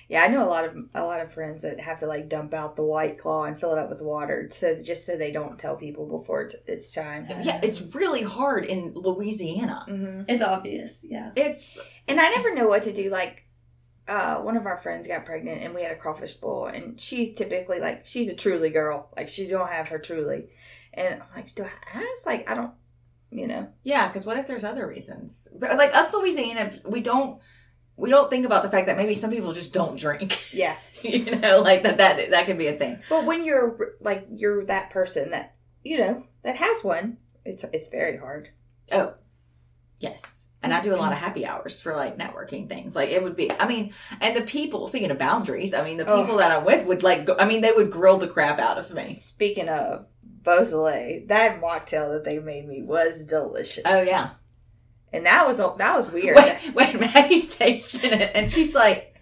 [0.08, 0.22] yeah.
[0.24, 2.76] I know a lot of a lot of friends that have to like dump out
[2.76, 5.76] the white claw and fill it up with water, so just so they don't tell
[5.76, 7.26] people before it's time.
[7.42, 9.86] yeah, it's really hard in Louisiana.
[9.88, 10.22] Mm-hmm.
[10.28, 11.30] it's obvious, yeah.
[11.36, 13.10] It's And I never know what to do.
[13.10, 13.44] Like,
[14.08, 17.32] uh, one of our friends got pregnant, and we had a crawfish bowl, and she's
[17.32, 20.48] typically like she's a truly girl, like she's gonna have her truly.
[20.94, 22.26] And I'm like, do I ask?
[22.26, 22.72] Like, I don't,
[23.32, 23.68] you know.
[23.82, 24.06] yeah.
[24.06, 25.48] Because what if there's other reasons?
[25.60, 27.40] Like us Louisiana, we don't.
[27.94, 30.38] We don't think about the fact that maybe some people just don't drink.
[30.52, 30.76] Yeah.
[31.02, 31.98] you know, like that.
[31.98, 32.98] That that could be a thing.
[33.08, 37.88] But when you're like you're that person that you know that has one, it's it's
[37.88, 38.50] very hard.
[38.90, 39.14] Oh,
[39.98, 40.48] yes.
[40.62, 41.24] And I do a lot of mm-hmm.
[41.24, 42.94] happy hours for like networking things.
[42.94, 46.06] Like it would be, I mean, and the people, speaking of boundaries, I mean, the
[46.06, 46.22] Oh.
[46.22, 48.78] people that I'm with would like, go, I mean, they would grill the crap out
[48.78, 49.12] of me.
[49.12, 50.06] Speaking of
[50.42, 53.84] Beausoleil, that mocktail that they made me was delicious.
[53.86, 54.30] Oh, yeah.
[55.12, 56.36] and that was that was weird.
[56.36, 59.12] Wait, wait, Maggie's tasting it and she's like,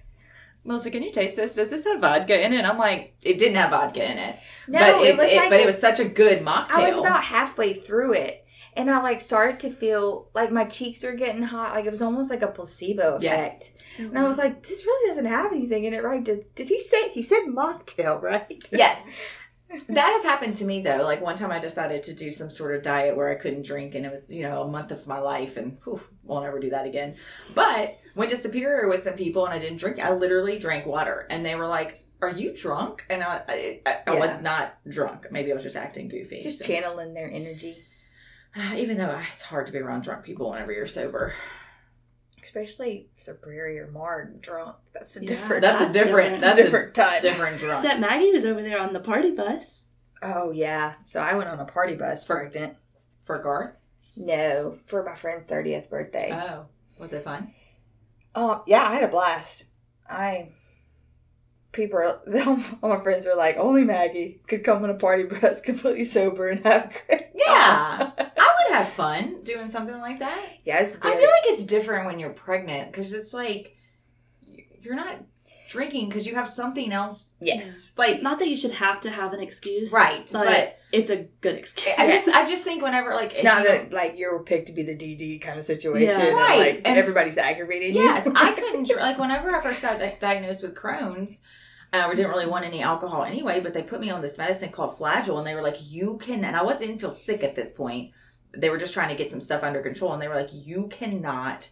[0.65, 1.55] Melissa, can you taste this?
[1.55, 2.59] Does this have vodka in it?
[2.59, 4.37] And I'm like, it didn't have vodka in it.
[4.69, 6.71] No, but it, was like but it was such a good mocktail.
[6.71, 8.45] I was about halfway through it,
[8.77, 11.75] and I like started to feel like my cheeks were getting hot.
[11.75, 13.23] Like it was almost like a placebo effect.
[13.25, 13.73] Yes.
[13.99, 16.23] And I was like, this really doesn't have anything in it, right?
[16.23, 18.63] Did, did he say he said mocktail, right?
[18.73, 19.11] Yes.
[19.89, 21.03] That has happened to me though.
[21.05, 23.95] Like one time I decided to do some sort of diet where I couldn't drink
[23.95, 26.71] and it was, you know, a month of my life and whew, won't ever do
[26.71, 27.15] that again.
[27.55, 29.99] But went to Superior with some people and I didn't drink.
[30.01, 33.05] I literally drank water and they were like, are you drunk?
[33.09, 35.29] And I, I, I, I was not drunk.
[35.31, 36.43] Maybe I was just acting goofy.
[36.43, 37.85] Just So- channeling their energy,
[38.77, 41.33] Even though it's hard to be around drunk people whenever you're sober.
[42.43, 44.77] Especially Superior Marg drunk.
[44.93, 45.63] That's a Yeah, different.
[45.63, 46.41] That's a different, different.
[46.41, 47.23] that's That's a different type.
[47.23, 47.75] different drunk.
[47.79, 49.87] Except Maggie was over there on the party bus.
[50.23, 50.95] Oh yeah.
[51.05, 52.77] So I went on a party bus For- pregnant.
[53.25, 53.79] For Garth?
[54.17, 56.31] No, for my friend's thirtieth birthday.
[56.33, 56.67] Oh.
[56.99, 57.53] Was it fun?
[58.35, 59.65] Oh yeah, I had a blast.
[60.09, 60.49] I
[61.73, 62.21] people, are,
[62.83, 66.49] all my friends are like, only Maggie could come on a party bus completely sober
[66.49, 68.13] and have a great Yeah.
[68.19, 70.41] I would have fun doing something like that.
[70.65, 73.77] Yeah, I feel like it's different when you're pregnant because it's like
[74.81, 75.17] you're not
[75.71, 77.33] drinking because you have something else.
[77.41, 77.93] yes.
[77.97, 81.29] Like Not that you should have to have an excuse, right, But, but, it's a
[81.41, 81.95] good excuse.
[81.97, 84.73] I just I just think whenever like It's not you- that like you're picked to
[84.73, 86.09] be the DD kind of situation.
[86.19, 86.27] Yeah.
[86.27, 88.03] and, Right, like and- everybody's aggravating you.
[88.03, 91.41] Yes, I couldn't dr- like whenever I first got di- diagnosed with Crohn's.
[91.93, 94.69] Uh, we didn't really want any alcohol anyway, but they put me on this medicine
[94.71, 97.57] called Flagyl, and they were like, "You can." And I wasn't didn't feel sick at
[97.57, 98.13] this point.
[98.57, 100.87] They were just trying to get some stuff under control, and they were like, "You
[100.87, 101.69] cannot,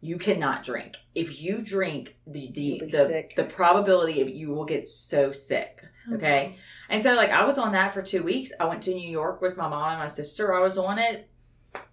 [0.00, 0.96] you cannot drink.
[1.14, 5.82] If you drink, the the the, the probability of you will get so sick."
[6.12, 6.56] Okay.
[6.88, 8.52] And so like I was on that for two weeks.
[8.58, 10.54] I went to New York with my mom and my sister.
[10.54, 11.28] I was on it.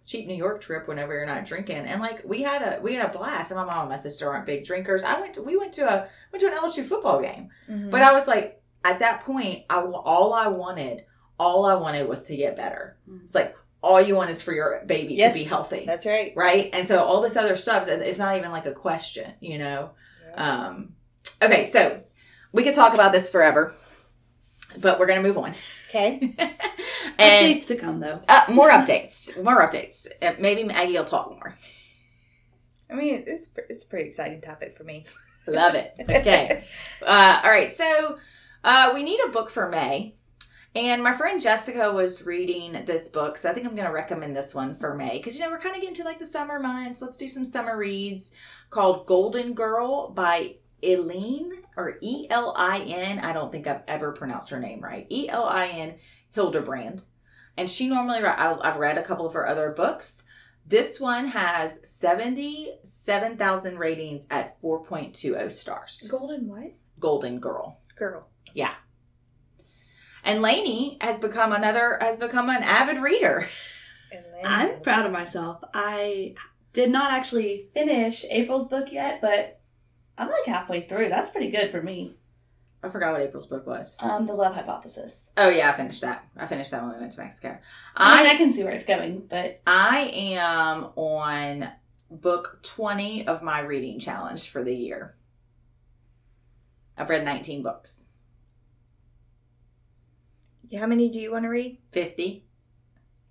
[0.05, 1.77] Cheap New York trip whenever you're not drinking.
[1.77, 3.51] And like we had a we had a blast.
[3.51, 5.03] And my mom and my sister aren't big drinkers.
[5.03, 7.49] I went to we went to a went to an LSU football game.
[7.69, 7.91] Mhm.
[7.91, 11.03] But I was like at that point, I all I wanted,
[11.37, 12.97] all I wanted was to get better.
[13.09, 13.23] Mm.
[13.23, 13.55] It's like
[13.87, 15.33] all you want is for your baby Yes.
[15.33, 15.83] to be healthy.
[15.87, 16.33] that's right.
[16.35, 16.69] right?
[16.73, 19.91] And so all this other stuff it's not even like a question, you know.
[20.35, 20.93] Um,
[21.41, 22.01] okay, so
[22.51, 23.73] we could talk about this forever,
[24.79, 25.53] but we're gonna move on.
[25.89, 26.19] Okay.
[27.17, 28.21] and Updates to come, though.
[28.27, 30.05] uh, more updates, more updates.
[30.21, 31.55] Uh, maybe Maggie will talk more.
[32.89, 35.05] I mean, it's it's a pretty exciting topic for me.
[35.47, 35.93] Love it.
[36.01, 36.63] Okay.
[37.05, 37.71] Uh, all right.
[37.71, 38.17] So
[38.63, 40.15] uh, we need a book for May.
[40.77, 43.35] And my friend Jessica was reading this book.
[43.35, 45.17] So I think I'm going to recommend this one for May.
[45.17, 47.01] Because, you know, we're kind of getting to like the summer months.
[47.01, 48.31] Let's do some summer reads
[48.69, 53.17] called Golden Girl by Eileen or E L I N.
[53.17, 55.07] I don't think I've ever pronounced her name right.
[55.09, 55.95] E L I N
[56.35, 57.05] Hilderbrand.
[57.57, 60.25] And she normally, I've read a couple of her other books.
[60.67, 66.07] This one has 77,000 ratings at 4.20 stars.
[66.07, 66.73] Golden what?
[66.99, 67.81] Golden Girl.
[67.95, 68.27] Girl.
[70.27, 73.47] And Lainey has become another has become an avid reader.
[74.45, 75.63] I'm proud of myself.
[75.73, 76.35] I
[76.73, 79.61] did not actually finish April's book yet, but
[80.17, 81.07] I'm like halfway through.
[81.07, 82.17] That's pretty good for me.
[82.83, 83.95] I forgot what April's book was.
[84.01, 85.31] Um, The Love Hypothesis.
[85.37, 86.27] Oh yeah, I finished that.
[86.35, 87.57] I finished that when we went to Mexico.
[87.95, 91.69] I mean, I I can see where it's going, but I am on
[92.11, 95.15] book 20 of my reading challenge for the year.
[96.97, 98.06] I've read 19 books.
[100.77, 101.77] How many do you want to read?
[101.91, 102.43] 50.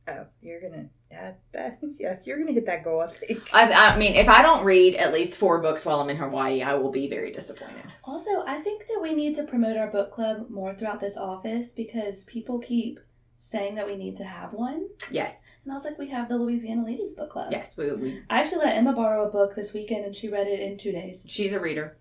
[0.08, 3.00] Oh, you're gonna that, that yeah, you're gonna hit that goal.
[3.00, 3.42] I think.
[3.52, 6.62] I, I mean, if I don't read at least four books while I'm in Hawaii,
[6.62, 7.84] I will be very disappointed.
[8.04, 11.72] also I think that we need to promote our book club more throughout this office
[11.72, 13.00] because people keep
[13.36, 14.88] saying that we need to have one.
[15.10, 15.56] Yes.
[15.64, 17.52] And I was like, we have the Louisiana Ladies Book Club.
[17.52, 20.46] Yes, we, we I actually let Emma borrow a book this weekend and she read
[20.46, 21.26] it in two days.
[21.28, 21.98] she's a reader.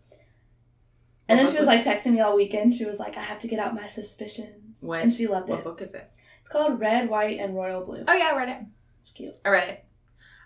[1.28, 2.74] And then she was like texting me all weekend.
[2.76, 4.84] She was like, I have to get out my suspicions.
[4.84, 5.54] What- and she loved it.
[5.54, 6.18] What book is it?
[6.40, 8.04] It's called Red, White, and Royal Blue.
[8.08, 8.58] Oh yeah, I read it.
[9.00, 9.36] It's cute.
[9.44, 9.86] I read it.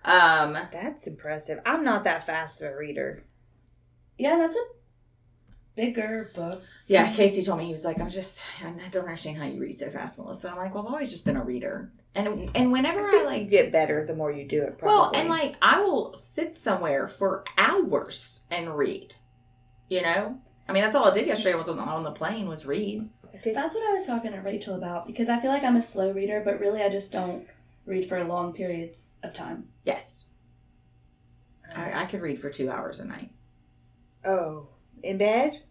[0.05, 1.59] Um That's impressive.
[1.65, 3.23] I'm not that fast of a reader.
[4.17, 4.63] Yeah, that's a
[5.75, 6.61] bigger book.
[6.87, 9.73] Yeah, Casey told me he was like, I'm just, I don't understand how you read
[9.75, 10.49] so fast, Melissa.
[10.49, 13.49] I'm like, well, I've always just been a reader, and and whenever I you like,
[13.49, 14.77] get better the more you do it.
[14.79, 14.87] Probably.
[14.97, 19.15] well, and like I will sit somewhere for hours and read.
[19.87, 22.11] You know, I mean, that's all I did yesterday I was on the, on the
[22.11, 23.09] plane was read.
[23.43, 26.11] That's what I was talking to Rachel about because I feel like I'm a slow
[26.11, 27.47] reader, but really I just don't
[27.87, 29.69] read for long periods of time.
[29.83, 30.27] Yes,
[31.75, 33.31] I, um, I could read for two hours a night.
[34.23, 34.69] oh,
[35.01, 35.63] in bed.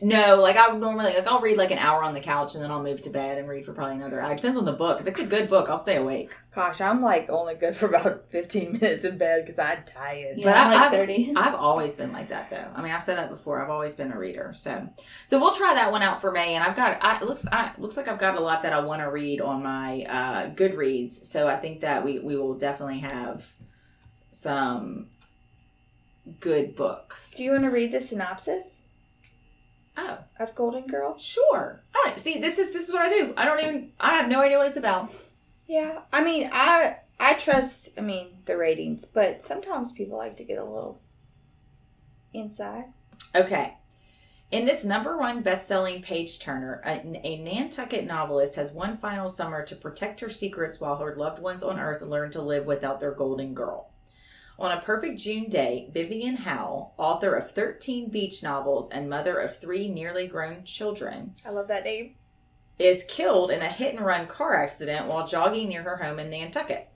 [0.00, 2.62] No, like I would normally like I'll read like an hour on the couch and
[2.62, 4.30] then I'll move to bed and read for probably another hour.
[4.30, 5.00] It depends on the book.
[5.00, 6.30] If it's a good book, I'll stay awake.
[6.54, 10.36] Gosh, I'm like only good for about 15 minutes in bed because I'm tired.
[10.38, 11.32] Yeah, But I'm I- like I've- 30.
[11.36, 12.66] I've always been like that though.
[12.76, 13.60] I mean, I've said that before.
[13.60, 14.52] I've always been a reader.
[14.54, 14.88] So,
[15.26, 16.54] so we'll try that one out for May.
[16.54, 18.72] And I've got I, it looks I, it looks like I've got a lot that
[18.72, 21.14] I want to read on my uh, Goodreads.
[21.24, 23.52] So I think that we we will definitely have
[24.30, 25.06] some
[26.38, 27.34] good books.
[27.34, 28.82] Do you want to read the synopsis
[30.00, 31.18] Oh, of Golden Girl?
[31.18, 31.80] sure.
[32.04, 32.18] Right.
[32.20, 33.34] See, this is this is what I do.
[33.36, 35.12] I don't even I have no idea what it's about.
[35.66, 37.98] Yeah, I mean, I I trust.
[37.98, 41.00] I mean, the ratings, but sometimes people like to get a little
[42.32, 42.84] inside.
[43.34, 43.74] Okay.
[44.50, 49.62] In this number one best-selling page turner, a, a Nantucket novelist has one final summer
[49.66, 53.10] to protect her secrets while her loved ones on Earth learn to live without their
[53.12, 53.87] golden girl.
[54.58, 59.56] On a perfect June day, Vivian Howe, author of 13 beach novels and mother of
[59.56, 62.14] three nearly grown children, I love that name.
[62.78, 66.30] is killed in a hit and run car accident while jogging near her home in
[66.30, 66.88] Nantucket.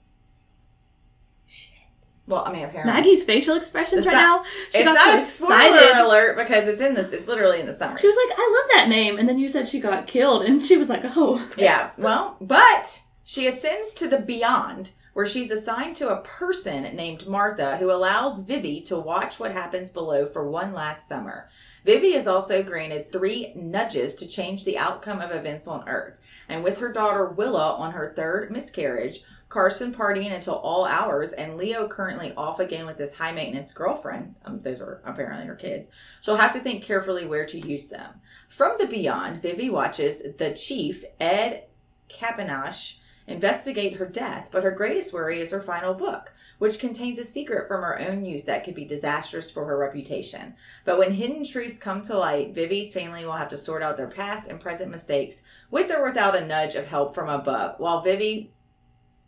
[2.25, 4.49] Well, I mean, apparently Maggie's facial expressions It's right not- now.
[4.71, 7.11] She it's got not so a spoiler alert because it's in this.
[7.11, 7.97] It's literally in the summary.
[7.99, 10.65] She was like, "I love that name," and then you said she got killed, and
[10.65, 15.95] she was like, "Oh, Yeah, well, but she ascends to the beyond, where she's assigned
[15.95, 20.73] to a person named Martha who allows Vivi to watch what happens below for one
[20.73, 21.49] last summer.
[21.85, 26.15] Vivi is also granted three nudges to change the outcome of events on Earth.
[26.49, 31.57] And with her daughter Willa on her third miscarriage, Carson partying until all hours, and
[31.57, 35.91] Leo currently off again with his high maintenance girlfriend, um, those are apparently her kids,
[36.21, 38.15] she'll have to think carefully where to use them.
[38.49, 41.65] From the beyond, Vivi watches the chief, Ed
[42.09, 47.23] Kapenash, investigate her death, but her greatest worry is her final book, which contains a
[47.23, 50.53] secret from her own youth that could be disastrous for her reputation.
[50.85, 54.07] But when hidden truths come to light, Vivi's family will have to sort out their
[54.07, 57.79] past and present mistakes with or without a nudge of help from above.
[57.79, 58.51] While Vivi,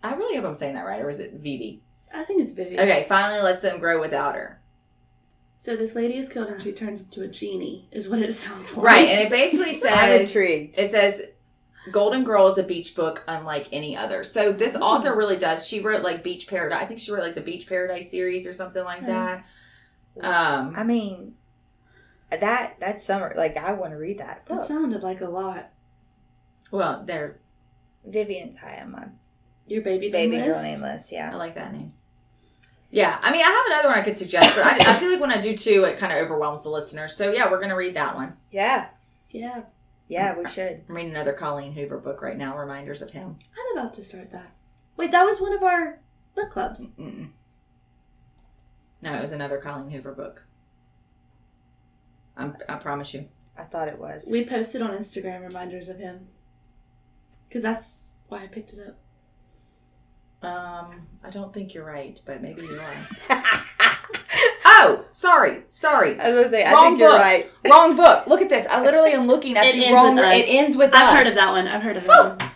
[0.03, 1.81] I really hope I'm saying that right, or is it Vivi?
[2.13, 4.61] I think it's Vivi." Okay, finally lets them grow without her.
[5.57, 7.87] So this lady is killed, and she turns into a genie.
[7.91, 8.85] Is what it sounds like.
[8.85, 10.77] Right, and it basically says I'm intrigued.
[10.77, 11.21] It says
[11.91, 14.23] Golden Girl is a beach book unlike any other.
[14.23, 15.67] So this author really does.
[15.67, 16.81] She wrote like Beach Paradise.
[16.81, 19.45] I think she wrote like the Beach Paradise series or something like that.
[20.21, 21.35] Um, I mean,
[22.31, 23.33] that that's summer.
[23.35, 25.69] Like I want to read that That sounded like a lot.
[26.71, 27.39] well, there.
[28.07, 29.05] Vivian's high on my
[29.67, 30.57] Your baby, baby nameless?
[30.61, 31.11] girl name list.
[31.13, 31.93] I like that name.
[32.91, 35.19] Yeah, I mean, I have another one I could suggest, but I, I feel like
[35.19, 37.15] when I do two, it kind of overwhelms the listeners.
[37.17, 38.37] So yeah, we're gonna read that one.
[38.51, 38.87] Yeah.
[39.31, 39.63] Yeah,
[40.07, 40.83] Yeah, we should.
[40.87, 42.57] I'm reading another Colleen Hoover book right now.
[42.57, 43.37] Reminders of him.
[43.57, 44.51] I'm about to start that.
[44.97, 45.99] Wait, that was one of our
[46.35, 46.95] book clubs.
[46.95, 47.29] Mm-mm.
[49.01, 50.45] No, it was another Colleen Hoover book.
[52.37, 53.27] I'm, I promise you.
[53.57, 54.27] I thought it was.
[54.29, 56.27] We posted on Instagram reminders of him.
[57.47, 58.97] Because that's why I picked it up.
[60.47, 62.79] Um, I don't think you're right, but maybe you
[63.29, 63.43] are.
[64.77, 67.19] oh, sorry, sorry, I was gonna say, I Wrong think you're book.
[67.19, 67.51] right.
[67.69, 68.27] wrong book.
[68.27, 68.65] Look at this.
[68.67, 70.15] I literally am looking at It the ends wrong.
[70.15, 70.35] with us.
[70.35, 71.13] It ends with I've us.
[71.17, 71.67] heard of that one.
[71.67, 72.51] I've heard of that one.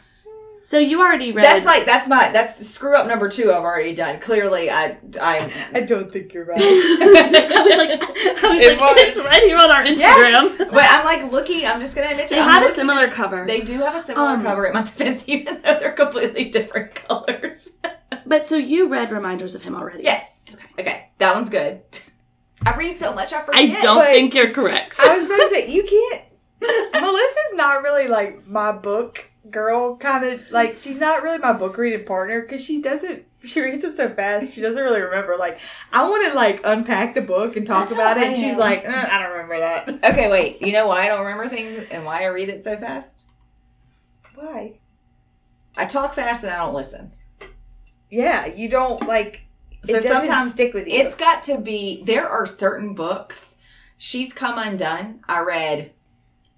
[0.63, 1.43] So you already read.
[1.43, 3.51] That's like that's my that's screw up number two.
[3.51, 4.19] I've already done.
[4.19, 5.51] Clearly, I I.
[5.73, 6.59] I don't think you're right.
[6.61, 9.17] I was like, I was It like, was.
[9.17, 9.97] it's right here on our Instagram.
[10.59, 11.65] Yes, but I'm like looking.
[11.65, 13.45] I'm just gonna admit to They it, I'm have a looking similar at- cover.
[13.47, 16.93] They do have a similar Um, cover at my defense, even though they're completely different
[16.93, 17.71] colors.
[18.27, 20.03] But so you read reminders of him already?
[20.03, 20.45] yes.
[20.53, 20.65] Okay.
[20.79, 21.81] Okay, that one's good.
[22.65, 23.61] I read so much, I forget.
[23.61, 24.99] I don't think you're correct.
[24.99, 26.23] I was about to say you can't.
[26.93, 31.75] Melissa's not really like my book girl kind of like she's not really my book
[31.77, 35.57] reading partner because she doesn't she reads them so fast she doesn't really remember like
[35.91, 38.53] i want to like unpack the book and talk That's about how it and she's
[38.53, 38.59] am.
[38.59, 40.61] like "Uh, i don't remember that Okay, wait.
[40.61, 43.27] You know why I don't remember things and why I read it so fast?
[44.35, 44.79] why
[45.77, 47.13] I talk fast and I don't listen.
[48.11, 49.45] yeah you don't like
[49.85, 52.03] So it sometimes stick with you It's got to be.
[52.05, 53.57] There are certain books.
[53.97, 55.21] She's Come Undone.
[55.27, 55.91] I read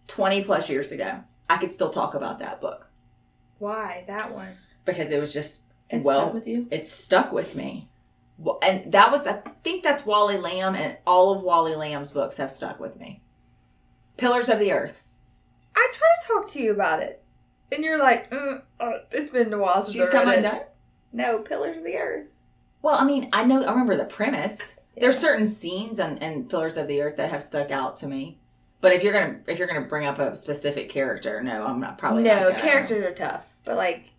[0.07, 1.23] twenty plus years ago.
[1.49, 2.87] I could still talk about that book
[3.61, 4.49] why that one
[4.85, 6.21] because it was just It's well.
[6.21, 6.67] stuck with you.
[6.71, 7.87] It stuck with me.
[8.63, 12.49] And that was, I think that's Wally Lamb, and all of Wally Lamb's books have
[12.49, 13.21] stuck with me.
[14.17, 15.03] Pillars of the Earth.
[15.75, 17.23] i try to talk to you about it
[17.71, 20.27] and you're like mm, uh, it's been a while since She's Come.
[20.27, 20.61] Undone.
[21.13, 22.27] no pillars of the earth
[22.81, 24.77] Well, I mean, I know, I remember the premise.
[24.97, 28.39] There's certain scenes and, and Pillars of the Earth that have stuck out to me.
[28.81, 31.97] But if you're gonna if you're gonna bring up a specific character, no, I'm not
[31.99, 32.59] probably not no gonna.
[32.61, 34.11] characters are tough but like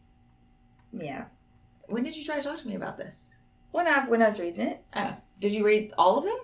[0.93, 1.25] yeah
[1.87, 3.35] When did you try to talk to me about this?
[3.73, 6.37] when i when i was reading it Oh, did you read all of them?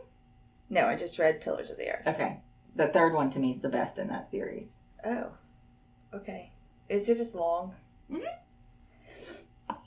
[0.69, 2.41] no i just read pillars of the earth Okay,
[2.75, 4.79] the third one to me is the best in that series.
[5.05, 5.31] Oh,
[6.13, 6.51] okay.
[6.89, 7.77] Is it as long?
[8.11, 8.23] Mhm.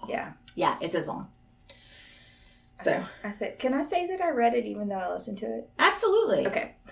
[0.08, 0.34] Yeah.
[0.56, 1.30] Yeah, it's as long.
[2.84, 5.46] So I said, can I say that I read it even though I listened to
[5.46, 5.70] it?
[5.80, 6.48] absolutely.
[6.48, 6.76] Okay.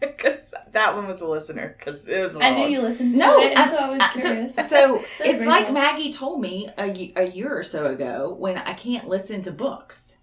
[0.00, 1.74] Because that one was a listener.
[1.78, 2.42] Because it was long.
[2.42, 4.54] I knew you listened to No, it, and I- so I was curious.
[4.54, 4.62] so
[5.16, 5.72] So it's like.
[5.72, 10.18] Maggie told me a, a year or so ago when I can't listen to books.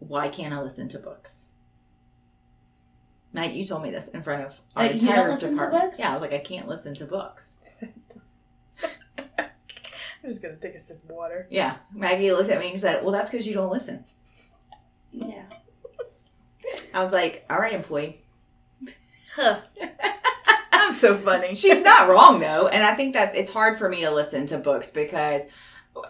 [0.00, 1.50] Why can't I listen to books?
[3.32, 5.54] Maggie, you told me this in front of our That you don't entire listen to
[5.54, 5.84] department.
[5.84, 5.98] books?
[6.00, 7.60] Yeah, I was like, I can't listen to books.
[10.24, 11.46] I'm just going to take a sip of water.
[11.50, 14.04] Yeah, Maggie looked at me and said, "Well, that's because you don't listen."
[15.12, 15.44] yeah.
[16.92, 18.22] I was like, "All right, employee."
[19.34, 19.60] Huh.
[20.72, 21.54] I'm so funny.
[21.54, 24.58] She's not wrong though, and I think that's it's hard for me to listen to
[24.58, 25.42] books because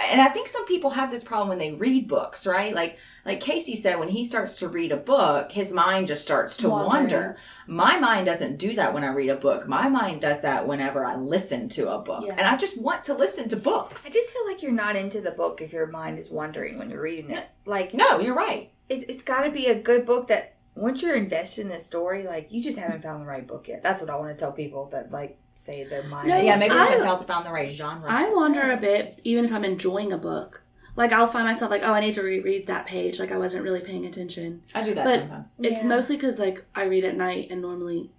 [0.00, 2.74] and I think some people have this problem when they read books, right?
[2.74, 6.56] Like like Casey said, when he starts to read a book, his mind just starts
[6.58, 7.00] to Wandering.
[7.02, 7.36] wander.
[7.66, 9.68] My mind doesn't do that when I read a book.
[9.68, 12.32] My mind does that whenever I listen to a book, Yeah.
[12.38, 14.06] and I just want to listen to books.
[14.06, 16.88] I just feel like you're not into the book if your mind is wandering when
[16.88, 17.46] you're reading it.
[17.66, 18.70] Like, no, you're right.
[18.88, 22.22] it, it's got to be a good book that once you're invested in the story,
[22.24, 23.82] like you just haven't found the right book yet.
[23.82, 26.28] That's what I want to tell people that like say their mind.
[26.28, 28.08] No, Yeah, maybe we I- haven't found the right genre.
[28.10, 30.62] I wander a bit, even if I'm enjoying a book.
[30.96, 33.18] Like I'll find myself like, oh, I need to reread that page.
[33.20, 34.62] Like I wasn't really paying attention.
[34.74, 35.54] I do that But- sometimes.
[35.60, 35.88] It's Yeah.
[35.88, 38.10] mostly because like I read at night, and normally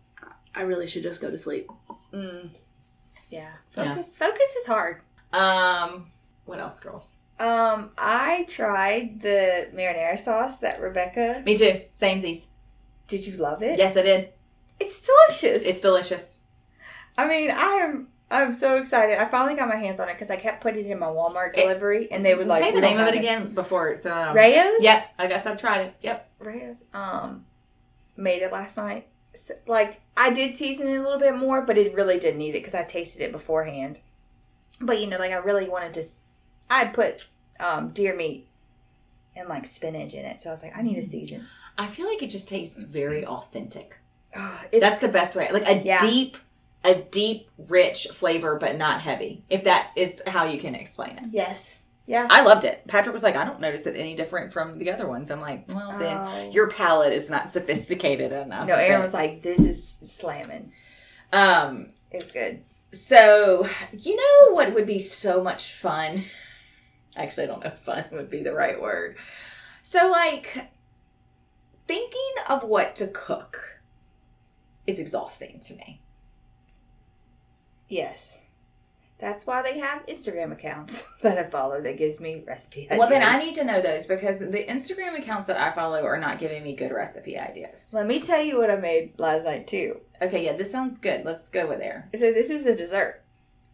[0.54, 1.70] I really should just go to sleep.
[2.14, 2.52] Mm.
[3.30, 3.52] Yeah.
[3.76, 3.94] Yeah.
[3.94, 4.16] Focus.
[4.16, 5.02] Focus is hard.
[5.34, 6.08] Um,
[6.46, 7.18] what else, girls?
[7.40, 11.42] Um, I tried the marinara sauce that Rebecca.
[11.46, 11.82] Me too.
[11.94, 12.48] Samesies.
[13.08, 13.78] Did you love it?
[13.78, 14.30] Yes, I did.
[14.80, 15.64] It's delicious.
[15.66, 16.42] It's delicious.
[17.20, 18.08] I mean, I am.
[18.32, 19.18] I'm so excited.
[19.20, 21.54] I finally got my hands on it because I kept putting it in my Walmart
[21.54, 23.98] delivery, and they would like say the name of it again before.
[23.98, 24.84] So um, Rao's.
[24.84, 25.96] Yep, I guess I've tried it.
[26.02, 26.30] Yep.
[26.40, 27.46] Reyes um
[28.16, 29.08] made it last night.
[29.34, 32.50] So, like I did season it a little bit more, but it really didn't need
[32.50, 34.00] it because I tasted it beforehand.
[34.80, 36.04] But you know, like I really wanted to.
[36.70, 37.28] I put
[37.60, 38.48] um deer meat
[39.36, 41.46] and like spinach in it, so I was like, I need a season.
[41.80, 43.98] I feel like it just tastes very authentic.
[44.72, 45.50] It's, That's the best way.
[45.52, 46.02] Like a Yeah.
[46.02, 46.38] deep,
[46.84, 49.44] a deep, rich flavor, but not heavy.
[49.50, 51.24] If that is how you can explain it.
[51.32, 52.26] yes, yeah.
[52.30, 52.88] I loved it.
[52.88, 55.30] Patrick was like, I don't notice it any different from the other ones.
[55.30, 56.50] I'm like, well, then Oh.
[56.52, 58.68] your palate is not sophisticated enough.
[58.68, 60.72] no, Aaron was like, this is slamming.
[61.34, 62.64] um, It was good.
[62.92, 66.24] So, you know what would be so much fun?
[67.16, 69.18] Actually, I don't know if fun would be the right word.
[69.84, 70.70] So, like,
[71.88, 73.82] thinking of what to cook
[74.88, 75.99] is exhausting to me.
[77.90, 78.42] Yes.
[79.20, 83.00] That's why they have Instagram accounts that I follow that gives me recipe ideas.
[83.00, 86.18] Well, then I need to know those because the Instagram accounts that I follow are
[86.18, 87.92] not giving me good recipe ideas.
[87.94, 90.00] Let me tell you what I made last night too.
[90.22, 91.26] Okay, yeah, this sounds good.
[91.26, 92.10] Let's go with there.
[92.14, 93.22] So this is a dessert.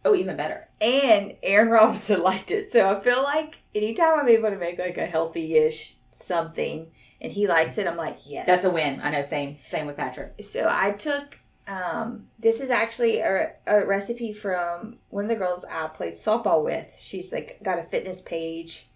[0.04, 0.68] Oh, even better.
[0.80, 2.70] And Aaron Robinson liked it.
[2.70, 6.88] So I feel like anytime I'm able to make like a healthy ish something
[7.20, 8.46] and he likes it, I'm like, yes.
[8.46, 9.00] That's a win.
[9.00, 9.22] I know.
[9.22, 9.58] Same.
[9.64, 10.42] Same with Patrick.
[10.42, 15.64] So I took um this is actually a, a recipe from one of the girls
[15.64, 16.92] I played softball with.
[16.98, 18.86] She's like got a fitness page.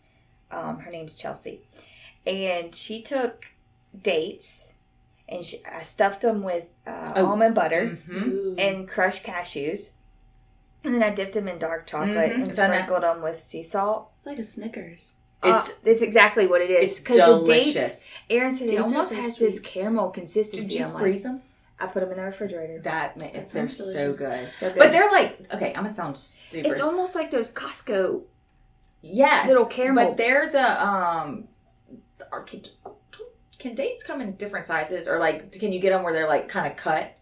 [0.50, 1.62] Um her name's Chelsea.
[2.26, 3.46] And she took
[4.02, 4.74] dates
[5.28, 7.26] and she, I stuffed them with uh, Oh.
[7.26, 8.58] almond butter Mhm.
[8.60, 9.90] And crushed cashews.
[10.84, 12.84] And then I dipped them in dark chocolate Mhm, and done that.
[12.84, 14.12] sprinkled them with sea salt.
[14.16, 15.12] it's like a Snickers.
[15.42, 16.88] It's It's exactly what it is.
[16.90, 20.66] it's 'Cause the dates, Aaron said it Dates are almost so has this caramel consistency.
[20.74, 21.42] Did you I'm like, freeze them?
[21.80, 22.80] I put them in the refrigerator.
[22.82, 24.18] That ma- That they're so delicious.
[24.18, 24.52] good.
[24.52, 24.78] So good.
[24.78, 25.68] But they're like okay.
[25.68, 26.70] I'm gonna sound super.
[26.72, 28.22] it's almost like those Costco.
[29.02, 30.08] yes, little caramel.
[30.08, 31.48] But they're the um.
[32.32, 32.62] Are, can,
[33.58, 36.48] can dates come in different sizes, or like can you get them where they're like
[36.48, 37.16] kind of cut?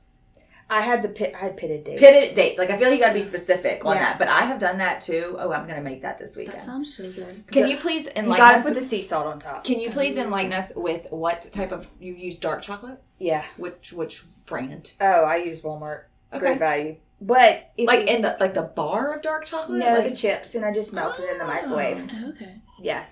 [0.71, 1.35] I had the pit.
[1.35, 2.01] I had pitted dates.
[2.01, 2.59] Pitted dates.
[2.59, 4.03] Like I feel you got to be specific on Yeah.
[4.03, 4.19] that.
[4.19, 5.37] But I have done that too.
[5.39, 6.59] Oh, I'm gonna make that this weekend.
[6.59, 7.47] That sounds so good.
[7.51, 8.65] can you please You enlighten gotta us?
[8.65, 9.65] put the sea salt on top.
[9.65, 10.25] can you please mm-hmm.
[10.25, 13.01] enlighten us with what type of you use dark chocolate?
[13.19, 13.45] Yeah.
[13.57, 14.93] Which which brand?
[15.01, 16.05] Oh, I use Walmart.
[16.33, 16.39] Okay.
[16.41, 16.97] Great value.
[17.21, 19.79] But if Like you, in the like the bar of dark chocolate.
[19.81, 21.49] no Like- the chips, and I just melted it in the Oh.
[21.49, 22.09] microwave.
[22.13, 22.61] Oh, okay.
[22.81, 23.05] Yeah.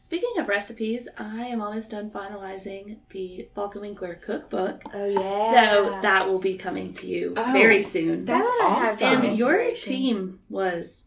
[0.00, 4.82] Speaking of recipes, I am almost done finalizing the Faulk and Winkler cookbook.
[4.94, 5.50] Oh yeah.
[5.50, 8.24] So that will be coming to you Oh, very soon.
[8.24, 9.22] That's That one I have awesome.
[9.30, 11.02] and your team was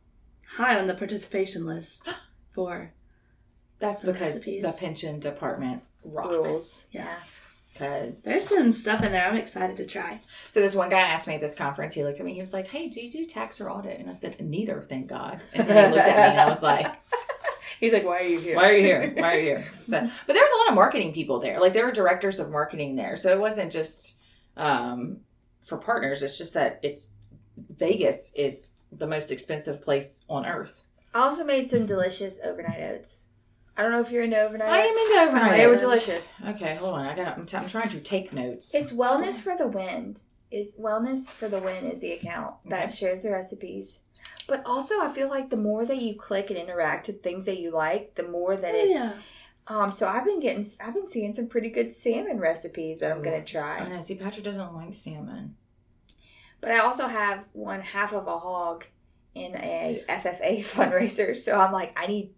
[0.45, 2.09] high on the participation list
[2.51, 2.91] for
[3.79, 4.63] That's some because recipes.
[4.63, 6.29] the pension department rocks.
[6.35, 6.87] rules.
[6.91, 7.15] Yeah.
[7.71, 10.19] Because There's some stuff in there I'm excited to try.
[10.49, 11.95] so this one guy asked me at this conference.
[11.95, 12.33] He looked at me.
[12.33, 15.07] He was like, "Hey, do you do tax or audit?" And I said, "Neither, thank
[15.07, 16.87] God." And then he looked at me and I was like,
[17.81, 18.55] He's like, why are you here?
[18.55, 19.13] "Why are you here?
[19.17, 21.59] Why are you here?" So, but there was a lot of marketing people there.
[21.59, 23.15] Like there were directors of marketing there.
[23.17, 24.19] So it wasn't just
[24.55, 25.17] um,
[25.63, 26.21] for partners.
[26.23, 27.15] It's just that it's
[27.57, 30.83] Vegas is the most expensive place on earth.
[31.13, 33.25] I also made some delicious overnight oats.
[33.75, 35.09] I don't know if you're into overnight I am oats.
[35.09, 35.57] into overnight.
[35.57, 36.41] They were delicious.
[36.45, 37.05] Okay, hold on.
[37.07, 37.37] I got.
[37.37, 38.75] I'm, t- I'm trying to take notes.
[38.75, 40.21] It's wellness for the wind.
[40.51, 42.93] Is wellness for the win is the account that Okay.
[42.95, 44.00] shares the recipes.
[44.51, 47.57] But also, I feel like the more that you click and interact with things that
[47.57, 48.89] you like, the more that Oh, it.
[48.89, 49.13] yeah.
[49.67, 53.21] Um, so I've been getting, I've been seeing some pretty good salmon recipes that I'm
[53.21, 53.77] gonna try.
[53.77, 54.01] I know.
[54.01, 55.55] See, Patrick doesn't like salmon.
[56.59, 58.83] But I also have one half of a hog
[59.33, 62.31] in a FFA fundraiser, so I'm like, I need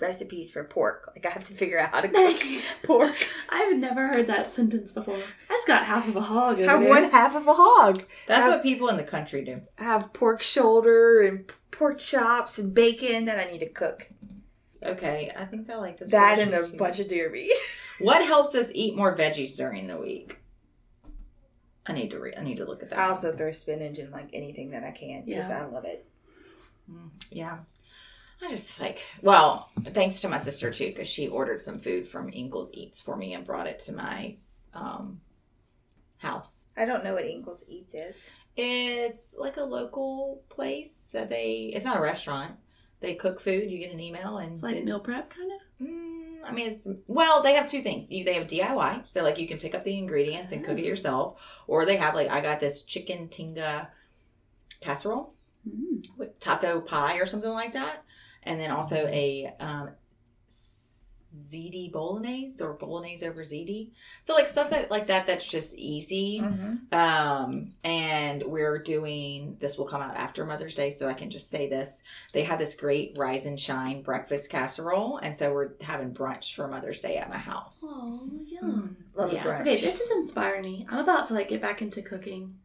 [0.00, 1.12] recipes for pork.
[1.14, 2.36] Like I have to figure out how to cook
[2.82, 3.14] pork.
[3.48, 5.16] I've never heard that sentence before.
[5.16, 6.58] I just got half of a hog.
[6.58, 6.88] Over Have there.
[6.88, 8.02] one half of a hog.
[8.26, 9.60] That's Have- what people in the country do.
[9.78, 14.08] have pork shoulder and pork chops and bacon that I need to cook.
[14.82, 16.10] Okay, I think I like this.
[16.10, 16.76] That and a too.
[16.76, 17.52] bunch of deer meat.
[18.00, 20.40] What helps us eat more veggies during the week?
[21.86, 22.34] I need to read.
[22.36, 22.98] I need to look at that.
[22.98, 25.62] I also throw spinach in like anything that I can because Yeah.
[25.62, 26.04] I love it.
[26.90, 27.58] Mm, yeah.
[28.42, 32.30] I just like, well, thanks to my sister too, because she ordered some food from
[32.32, 34.36] Ingles Eats for me and brought it to my
[34.74, 35.20] um,
[36.18, 36.64] house.
[36.76, 38.28] I don't know what Ingles Eats is.
[38.56, 42.52] It's like a local place that they, it's not a restaurant.
[43.00, 45.86] They cook food, you get an email, and It's like it- meal prep, kind of.
[45.86, 48.10] Mm, I mean, it's well, they have two things.
[48.10, 50.84] You, they have DIY, so like you can pick up the ingredients and cook it
[50.84, 53.88] yourself, or they have like I got this chicken tinga
[54.80, 55.32] casserole
[55.68, 56.06] Mm.
[56.18, 58.04] with taco pie or something like that,
[58.44, 59.90] and then also a um,
[61.34, 63.90] ziti bolognese or bolognese over ziti.
[64.22, 66.40] So like stuff that like that that's just easy.
[66.40, 66.94] Mm-hmm.
[66.94, 71.50] Um, and we're doing this will come out after Mother's Day, so I can just
[71.50, 72.02] say this.
[72.32, 76.68] They have this great rise and shine breakfast casserole, and so we're having brunch for
[76.68, 77.82] Mother's Day at my house.
[77.84, 78.96] Oh, yum.
[79.14, 79.42] Love Yeah.
[79.42, 79.60] a brunch.
[79.62, 80.86] Okay, this is inspiring me.
[80.88, 82.58] I'm about to like get back into cooking.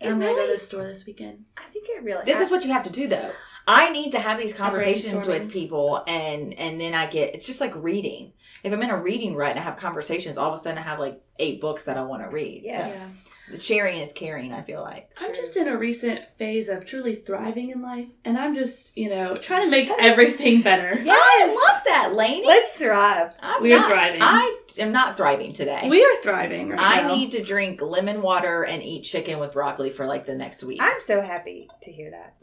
[0.00, 1.44] It And I'm gonna go to the store this weekend.
[1.56, 2.24] I think it really.
[2.24, 3.30] This is what you have to do though.
[3.66, 7.60] I need to have these conversations with people and and then I get it's just
[7.60, 8.32] like reading.
[8.62, 10.82] If I'm in a reading rut and I have conversations, all of a sudden I
[10.82, 12.62] have like eight books that I want to read.
[12.64, 13.04] Yes.
[13.04, 13.10] So
[13.56, 15.10] sharing is caring, I feel like.
[15.20, 19.08] I'm just in a recent phase of truly thriving in life, and I'm just, you
[19.08, 21.00] know, trying to make everything better.
[21.00, 22.44] Yeah, I love that, Lainey.
[22.46, 23.32] Let's thrive.
[23.40, 24.20] I'm We are thriving.
[24.20, 25.88] I am not thriving today.
[25.88, 27.14] We are thriving right I now.
[27.14, 30.80] need to drink lemon water and eat chicken with broccoli for like the next week.
[30.82, 32.34] I'm so happy to hear that.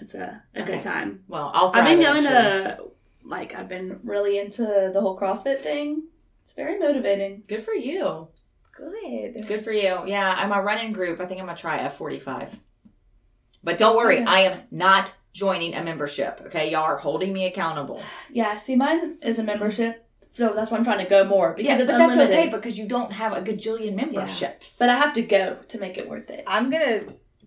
[0.00, 0.72] It's a, a Okay.
[0.74, 1.24] good time.
[1.28, 1.70] well, I'll.
[1.74, 2.78] I've been going to,
[3.24, 6.04] like, I've been Really into the whole CrossFit thing.
[6.42, 7.44] It's very motivating.
[7.46, 8.28] Good for you.
[8.76, 9.46] Good.
[9.46, 10.00] Good for you.
[10.06, 11.20] Yeah, I'm a running group.
[11.20, 12.48] I think I'm gonna try F45.
[13.62, 14.24] But don't worry, Okay.
[14.24, 16.40] I am not joining a membership.
[16.46, 18.00] Okay, y'all are holding me accountable.
[18.30, 21.66] Yeah, see, mine is a membership, so that's why I'm trying to go more because
[21.68, 22.38] Yeah, it's but that's unlimited.
[22.38, 24.78] okay because you don't have a gajillion memberships.
[24.78, 26.42] But I have to go to make it worth it.
[26.46, 27.02] I'm gonna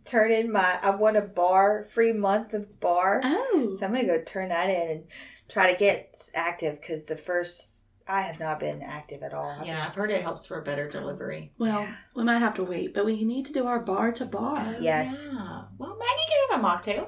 [0.06, 0.80] turn in my.
[0.82, 3.74] I won a bar free month of bar, Oh.
[3.78, 5.04] so I'm gonna go turn that in and
[5.50, 9.56] try to get active because the first I have not been active at all.
[9.62, 11.54] I've yeah, I've heard it helps for better delivery.
[11.58, 14.76] Well, we might have to wait, but we need to do our bar to bar.
[14.80, 15.24] Yes.
[15.26, 15.62] Yeah.
[15.78, 17.08] Well, Maggie can have a mocktail.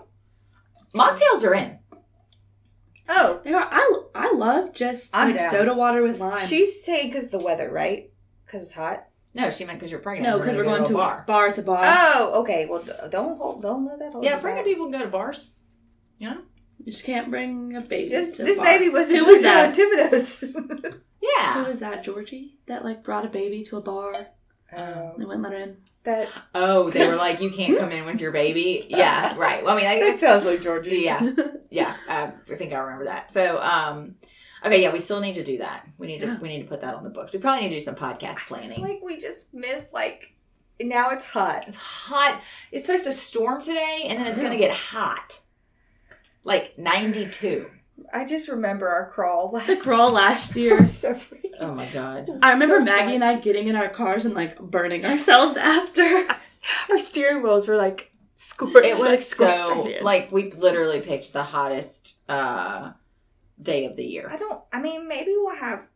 [0.95, 1.79] Mocktails are in.
[3.09, 3.67] Oh, They are.
[3.69, 5.51] I, I love just I'm like down.
[5.51, 6.45] soda water with lime.
[6.45, 8.09] she's saying because the weather, right?
[8.45, 9.05] Because it's hot.
[9.36, 10.27] No, she meant because you're pregnant.
[10.33, 11.23] no, because we're gonna going go to a bar.
[11.27, 11.81] bar to bar.
[11.83, 12.65] Oh, okay.
[12.67, 13.61] Well, don't hold.
[13.61, 14.23] Don't let that hold.
[14.23, 15.57] Yeah, you pregnant people can go to bars.
[16.17, 16.41] You know?
[16.79, 18.09] You just can't bring a baby.
[18.09, 18.73] This to this the bar.
[18.73, 20.11] baby was Who was included on that?
[20.11, 20.39] Thibodeau's.
[21.55, 22.03] Who was that?
[22.03, 24.13] Georgie that like brought a baby to a bar.
[24.75, 25.77] oh, They wouldn't let her in.
[26.03, 28.86] that Oh, they were like, you can't come in with your baby.
[28.89, 29.63] Yeah, right.
[29.63, 31.01] Well, I mean, like, that sounds like Georgie.
[31.05, 31.29] Yeah,
[31.69, 31.95] yeah.
[32.07, 33.31] I think I remember that.
[33.31, 34.15] So, um,
[34.66, 35.88] okay, yeah, we still need to do that.
[35.97, 36.39] We need to Yeah.
[36.39, 37.34] we need to put that on the books.
[37.34, 38.82] We probably need to do some podcast I feel planning.
[38.82, 40.32] like we just missed like.
[40.82, 41.66] Now it's hot.
[41.70, 42.41] It's hot.
[42.72, 45.39] It's supposed to storm today, and then it's gonna get hot,
[46.43, 47.68] like ninety two.
[48.13, 49.68] I just remember our crawl last.
[49.68, 50.84] the crawl last year.
[50.84, 51.51] So freaking.
[51.61, 52.30] Oh my god.
[52.41, 53.13] I remember So Maggie bad.
[53.16, 56.03] and I getting in our cars and like burning ourselves after.
[56.89, 58.76] Our steering wheels were like scorched.
[58.86, 62.91] It was like so like we literally picked the hottest uh
[63.61, 64.27] day of the year.
[64.29, 64.61] I don't.
[64.73, 65.87] I mean, maybe we'll have.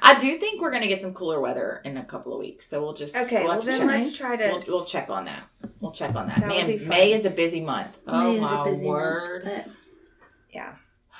[0.00, 2.80] I do think we're gonna get some cooler weather in a couple of weeks, so
[2.80, 3.88] we'll just Okay, We'll, well then check.
[3.88, 4.44] let's try to.
[4.44, 5.44] We'll, we'll check on that.
[5.80, 6.40] We'll check on that.
[6.40, 6.88] That Man.
[6.88, 7.98] May is a busy month.
[8.06, 9.44] Oh May is oh, my a busy word.
[9.44, 9.68] month.
[10.52, 10.74] yeah,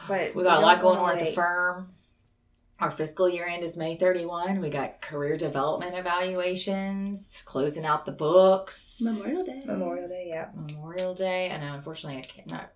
[0.07, 1.89] but We got a lot going on at the firm.
[2.81, 4.61] Our fiscal year end is May 31.
[4.61, 9.01] We got career development evaluations, closing out the books.
[9.03, 9.61] Memorial Day.
[9.65, 10.27] Memorial Day.
[10.29, 10.51] Yeah.
[10.55, 11.51] Memorial Day.
[11.51, 12.71] I know, unfortunately, I can't not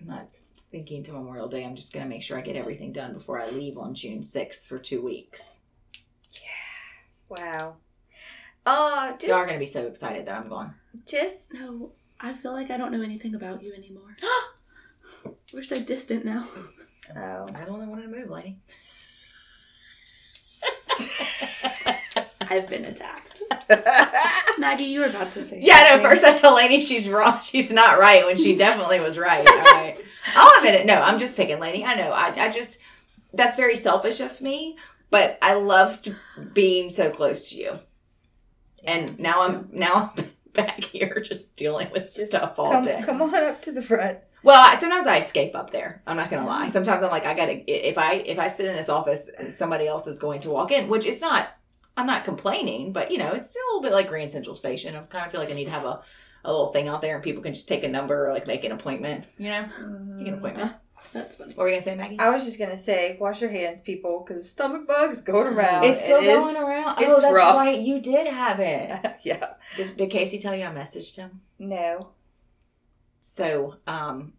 [0.00, 0.28] I'm not
[0.76, 1.64] thinking to Memorial Day.
[1.64, 4.66] I'm just gonna make sure I get everything done before I leave on June 6th
[4.66, 5.60] for two weeks.
[6.34, 7.30] Yeah.
[7.30, 7.76] Wow.
[8.66, 10.74] Uh, just Y'all are gonna be so excited that I'm gone.
[11.06, 14.18] just No, I feel like I don't know anything about you anymore.
[15.54, 16.46] We're so distant now.
[17.16, 17.46] oh.
[17.54, 18.58] I only wanted to move, lady.
[22.50, 23.42] I've been attacked.
[24.58, 25.60] Maggie, you were about to say.
[25.62, 27.40] Yeah, no, first I tell Lainey she's wrong.
[27.40, 29.46] She's not right when she definitely was right.
[29.48, 29.96] All right.
[30.34, 30.86] I'll admit it.
[30.86, 31.84] No, I'm just picking Lainey.
[31.84, 32.10] I know.
[32.10, 32.78] I, I just,
[33.32, 34.76] that's very selfish of me,
[35.10, 36.14] but I loved
[36.52, 37.78] being so close to you.
[38.84, 43.02] And now I'm, now I'm back here just dealing with Just stuff all come, day.
[43.04, 44.18] come on up to the front.
[44.42, 46.02] Well, I, sometimes I escape up there.
[46.06, 46.68] I'm not gonna lie.
[46.68, 47.68] Sometimes I'm like, I gotta.
[47.68, 50.70] If I if I sit in this office, and somebody else is going to walk
[50.70, 51.48] in, which it's not.
[51.96, 54.94] I'm not complaining, but you know, it's still a little bit like Grand Central Station.
[54.94, 56.00] I kind of feel like I need to have a,
[56.46, 58.64] a little thing out there, and people can just take a number or like make
[58.64, 59.24] an appointment.
[59.36, 59.62] You know,
[60.16, 60.72] make an appointment.
[61.12, 61.52] That's funny.
[61.52, 62.18] What were we gonna say, Maggie?
[62.18, 65.84] I was just gonna say, wash your hands, people, because stomach bugs is going around.
[65.84, 67.02] It's still It is- going around.
[67.02, 67.54] it's oh, that's rough.
[67.56, 67.78] right.
[67.78, 69.16] You did have it.
[69.22, 69.54] yeah.
[69.76, 71.42] Did, did Casey tell you I messaged him?
[71.58, 72.10] No.
[73.22, 74.32] So, um,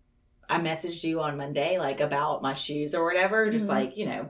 [0.49, 3.72] I messaged you on Monday, like about my shoes or whatever, just Mhm.
[3.72, 4.30] like, you know,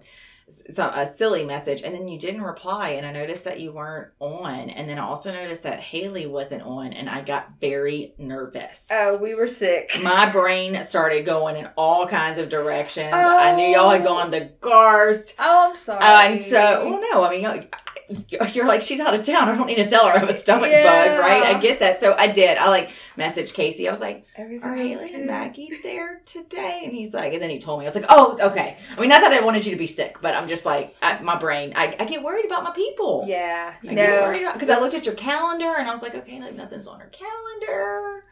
[0.50, 1.82] some a silly message.
[1.82, 2.90] And then you didn't reply.
[2.90, 4.70] And I noticed that you weren't on.
[4.70, 6.94] And then I also noticed that Haley wasn't on.
[6.94, 8.88] And I got very nervous.
[8.92, 9.92] Oh, we were sick.
[10.04, 13.14] My brain started going in all kinds of directions.
[13.14, 15.34] I knew y'all had gone to Garth.
[15.40, 16.04] Oh, I'm sorry.
[16.04, 17.68] Uh, and so, well, no, I mean,
[18.54, 19.50] you're like, she's out of town.
[19.50, 20.84] I don't need to tell her I have a stomach Yeah.
[20.84, 21.44] bug, right?
[21.56, 22.00] I get that.
[22.00, 22.58] So I did.
[22.58, 23.88] I like messaged Casey.
[23.88, 26.82] I was like, Everything are Haley and Maggie there today?
[26.86, 28.78] And he's like, and then he told me, I was like, oh, okay.
[28.96, 31.20] I mean, not that I wanted you to be sick, but I'm just like, I,
[31.22, 33.26] my brain, I, I get worried about my people.
[33.28, 33.74] Yeah.
[33.84, 34.54] I get No.
[34.54, 37.12] because I looked at your calendar and I was like, okay, like nothing's on her
[37.12, 38.24] calendar.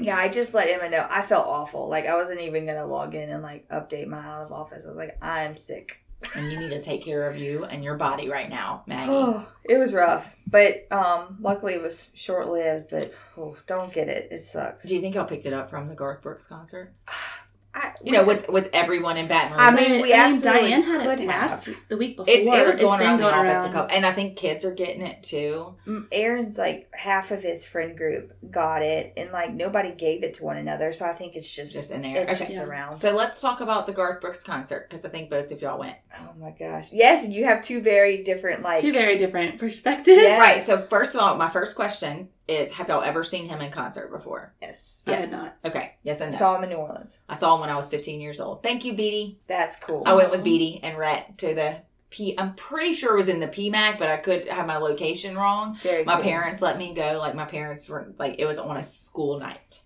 [0.00, 1.06] Yeah, I just let Emma know.
[1.10, 1.88] I felt awful.
[1.88, 4.84] Like I wasn't even gonna log in and like update my out of office.
[4.84, 6.04] I was like, I'm sick.
[6.34, 9.10] And you need to take care of you and your body right now, Maggie.
[9.10, 12.90] Oh, it was rough, but um, luckily it was short lived.
[12.90, 14.28] But oh, don't get it.
[14.30, 14.84] It sucks.
[14.84, 16.92] Do you think y'all picked it up from the Garth Brooks concert?
[17.74, 19.60] I, You know, with with everyone in Baton Rouge.
[19.60, 21.76] I mean, we absolutely Diane had could it last have.
[21.88, 22.32] the week before.
[22.34, 23.68] It's, it was going been around the going office around.
[23.68, 25.74] a couple, and I think kids are getting it too.
[26.10, 30.44] Aaron's like half of his friend group got it, and like nobody gave it to
[30.44, 30.92] one another.
[30.92, 32.22] So I think it's just, Just in there.
[32.22, 32.46] it's Okay.
[32.46, 32.64] just Yeah.
[32.64, 32.94] around.
[32.94, 35.96] So let's talk about the Garth Brooks concert because I think both of y'all went.
[36.18, 38.80] oh my gosh, yes, and you have two very different like.
[38.80, 40.16] Two very different perspectives.
[40.16, 40.38] Yes.
[40.38, 40.62] Right.
[40.62, 44.10] So first of all, my first question is: Have y'all ever seen him in concert
[44.10, 44.54] before?
[44.60, 45.56] yes, I had not.
[45.64, 45.94] Okay.
[46.02, 46.38] Yes and I no.
[46.38, 47.20] saw him in New Orleans.
[47.28, 48.62] I saw him when I was 15 years old.
[48.62, 49.38] Thank you, Beatty.
[49.46, 50.02] That's cool.
[50.06, 52.34] I went with Beatty and Rhett to the P.
[52.38, 55.76] I'm pretty sure it was in the PMAC, but I could have my location wrong.
[55.82, 56.22] Very My cool.
[56.24, 57.18] parents let me go.
[57.18, 59.82] Like my parents were like it was on a school night.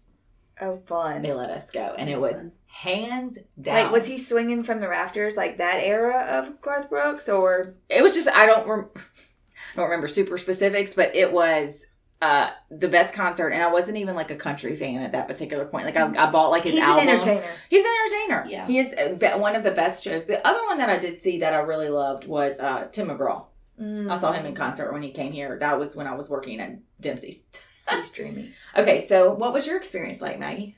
[0.61, 1.23] Oh, fun.
[1.23, 2.53] They let us go, and it was fun.
[2.67, 3.75] hands down.
[3.85, 8.03] Like, was he swinging from the rafters like that era of Garth Brooks, or it
[8.03, 9.01] was just I don't rem- I
[9.77, 11.87] don't remember super specifics, but it was
[12.23, 15.67] uh the best concert, and I wasn't even like a country fan at that particular
[15.67, 15.85] point.
[15.85, 17.03] Like I, I bought like his he's album.
[17.03, 17.45] an entertainer?
[17.69, 18.47] He's an entertainer.
[18.49, 18.67] Yeah.
[18.67, 20.27] he is uh, one of the best shows.
[20.27, 23.47] The other one that I did see that I really loved was uh Tim McGraw.
[23.81, 25.59] I saw him in concert when he came here.
[25.59, 27.51] That was when I was working at Dempsey's.
[27.91, 28.53] He's dreamy.
[28.77, 30.77] Okay, so what was your experience like, Maggie?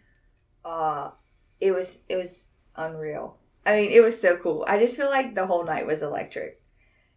[0.64, 1.11] Uh,
[1.61, 3.38] it was it was unreal.
[3.66, 4.64] I mean, it was so cool.
[4.66, 6.61] I just feel like the whole night was electric.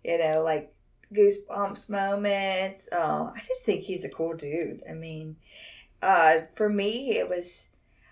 [0.04, 0.74] You know, like
[1.14, 2.90] goosebumps moments.
[2.92, 4.82] Oh, I just think he's a cool dude.
[4.90, 5.38] I mean,
[6.02, 7.70] uh, for me, it was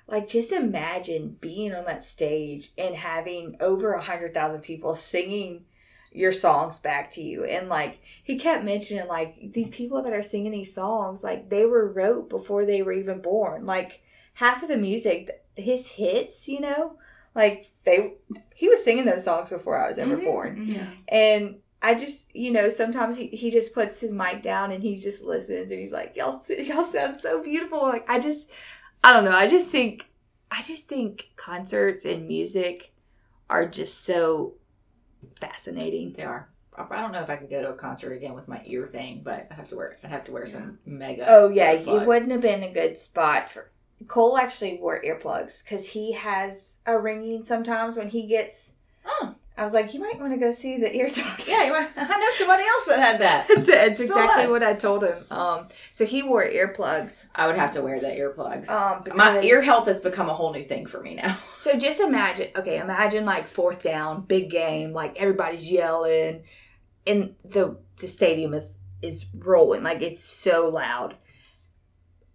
[0.08, 5.66] like just imagine being on that stage and having over a hundred thousand people singing
[6.12, 10.22] your songs back to you and like he kept mentioning like these people that are
[10.24, 14.02] singing these songs like they were wrote before they were even born like
[14.36, 16.98] half of the music his hits you know
[17.34, 18.14] like they
[18.56, 20.24] he was singing those songs before i was ever Mhm.
[20.24, 20.88] born Yeah.
[21.10, 24.97] and i just you know sometimes he, he just puts his mic down and he
[24.97, 28.51] just listens and he's like y'all y'all sound so beautiful like i just
[29.03, 30.07] i don't know i just think
[30.51, 32.91] i just think concerts and music
[33.49, 34.53] are just so
[35.36, 36.49] fascinating They are.
[36.77, 39.21] I don't know if I could go to a concert again with my ear thing,
[39.23, 39.95] but I have to wear.
[40.03, 41.23] I'd have to wear some mega.
[41.27, 42.01] oh yeah earplugs.
[42.01, 43.67] it wouldn't have been a good spot for
[44.07, 48.73] cole actually wore earplugs because he has a ringing sometimes when he gets
[49.05, 49.36] Oh.
[49.58, 51.89] I was like you might want to go see the ear doctor Yeah, you are-
[51.95, 53.47] I know somebody else that had that.
[53.66, 55.24] That's, exactly what I told him.
[55.32, 57.28] Um, so he wore earplugs.
[57.34, 58.70] I would have to wear the earplugs.
[58.70, 61.38] Um, My ear health has become a whole new thing for me now.
[61.53, 66.43] So just imagine, okay, imagine like fourth down, big game, like everybody's yelling,
[67.08, 71.16] and the the stadium is is rolling, like it's so loud.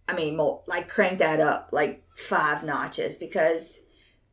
[0.09, 3.83] I mean, like crank that up like five notches because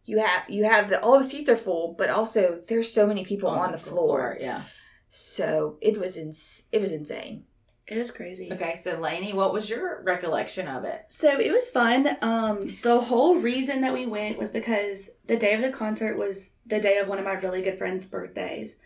[0.07, 3.23] you have you have the all the seats are full, but also there's so many
[3.23, 4.37] people on, the floor.
[4.39, 4.63] Yeah.
[5.09, 7.43] So it was ins- it was insane.
[7.87, 8.51] It is crazy.
[8.51, 11.05] Okay, so Lainey, what was your recollection of it?
[11.07, 12.17] So it was fun.
[12.21, 16.51] Um, the whole reason that we went was because the day of the concert was
[16.65, 18.79] the day of one of my really good friends' birthdays,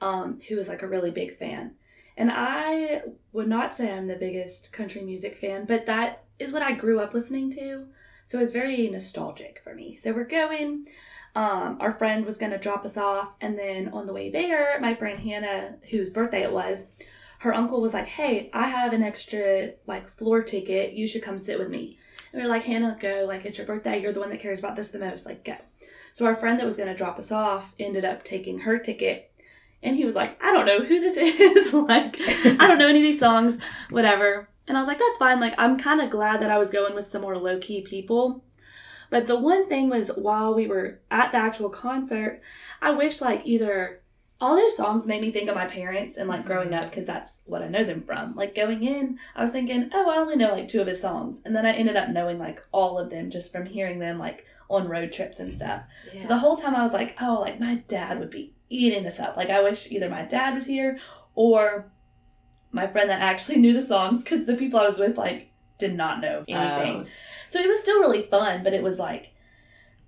[0.00, 1.74] um, who was like a really big fan.
[2.16, 3.02] And I
[3.32, 6.98] would not say I'm the biggest country music fan, but that is what I grew
[6.98, 7.86] up listening to.
[8.28, 9.94] So it was very nostalgic for me.
[9.94, 10.86] So we're going.
[11.34, 13.32] Um, our friend was going to drop us off.
[13.40, 16.88] And then on the way there, my friend Hannah, whose birthday it was,
[17.38, 20.92] her uncle was like, Hey, I have an extra like floor ticket.
[20.92, 21.96] You should come sit with me.
[22.30, 23.24] And we were like, Hannah, go.
[23.26, 23.98] Like, it's your birthday.
[23.98, 25.24] You're the one that cares about this the most.
[25.24, 25.56] Like, go.
[26.12, 29.32] So our friend that was going to drop us off ended up taking her ticket.
[29.82, 31.72] And he was like, I don't know who this is.
[31.72, 33.58] like, I don't know any of these songs,
[33.88, 34.50] whatever.
[34.68, 35.40] And I was like, that's fine.
[35.40, 38.44] Like, I'm kind of glad that I was going with some more low key people.
[39.10, 42.42] But the one thing was, while we were at the actual concert,
[42.82, 44.02] I wish, like, either
[44.40, 47.42] all those songs made me think of my parents and like growing up because that's
[47.46, 48.36] what I know them from.
[48.36, 51.42] Like going in, I was thinking, oh, I only know like two of his songs,
[51.44, 54.46] and then I ended up knowing like all of them just from hearing them like
[54.70, 55.82] on road trips and stuff.
[56.16, 59.18] So the whole time I was like, oh, like my dad would be eating this
[59.18, 59.36] up.
[59.36, 60.98] Like I wish either my dad was here
[61.34, 61.90] or
[62.72, 65.94] my friend that actually knew the songs because the people I was with like did
[65.94, 66.52] not know oh.
[66.52, 67.02] anything.
[67.02, 67.06] Oh,
[67.48, 69.30] So it was still really fun, but it was like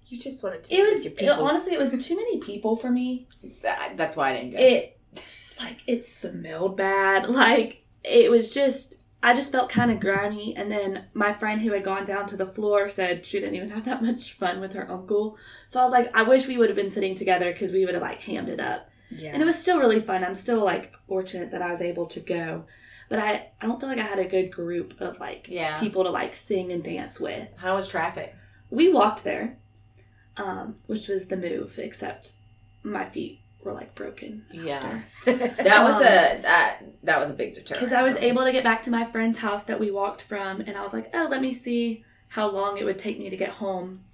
[0.06, 0.74] You just wanted to.
[0.74, 3.26] it was your it- honestly it was too many people for me.
[3.42, 4.58] it's- that- that's why I didn't go.
[4.58, 4.96] It
[5.61, 7.28] like it smelled bad.
[7.40, 10.56] Like it was just I just felt kind of grimy.
[10.56, 13.70] And then my friend who had gone down to the floor said she didn't even
[13.70, 15.36] have that much fun with her uncle.
[15.66, 17.94] So I was like, I wish we would have been sitting together because we would
[17.94, 18.89] have like hammed it up.
[19.11, 19.30] Yeah.
[19.32, 20.22] And it was still really fun.
[20.24, 22.64] I'm still like fortunate that I was able to go.
[23.08, 25.78] But I, I don't feel like I had a good group of like Yeah.
[25.80, 27.48] people to like sing and dance with.
[27.56, 28.34] How was traffic?
[28.70, 29.56] We walked there,
[30.36, 32.32] um, which was the move, except
[32.84, 34.44] my feet were like broken.
[34.52, 35.00] Yeah.
[35.26, 37.80] That was a that that was a big deterrent.
[37.80, 40.61] Because I was able to get back to my friend's house that we walked from,
[40.61, 43.36] and I was like, oh, let me see how long it would take me to
[43.36, 44.04] get home.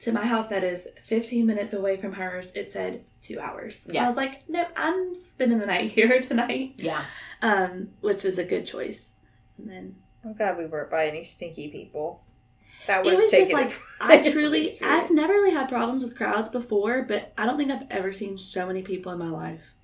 [0.00, 3.80] To my house that is 15 minutes away from hers, it said two hours.
[3.80, 4.04] So Yeah.
[4.04, 7.02] I was like, nope, I'm spending the night here tonight, Yeah.
[7.42, 9.16] um, which was a good choice.
[9.58, 12.24] And then I'm glad we weren't by any stinky people.
[12.86, 15.04] That would it was just like I truly experience.
[15.04, 18.38] I've never really had problems with crowds before, but I don't think I've ever seen
[18.38, 19.74] so many people in my life.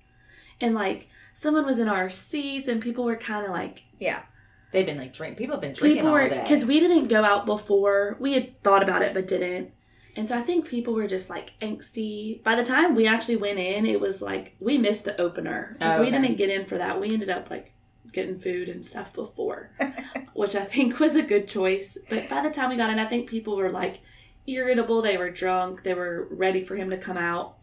[0.59, 4.23] And like someone was in our seats and people were kind of like Yeah.
[4.71, 5.37] They've been like drink.
[5.37, 6.41] People have been drinking people all day.
[6.41, 8.17] because we didn't go out before.
[8.19, 9.73] We had thought about it but didn't.
[10.17, 12.43] And so I think people were just like angsty.
[12.43, 15.77] By the time we actually went in, it was like we missed the opener.
[15.79, 16.99] Like, Oh, We didn't get in for that.
[16.99, 17.73] We ended up like
[18.11, 19.71] getting food and stuff before,
[20.33, 21.97] which I think was a good choice.
[22.09, 24.01] But by the time we got in, I think people were like
[24.47, 25.01] irritable.
[25.01, 25.83] They were drunk.
[25.83, 27.57] They were ready for him to come out.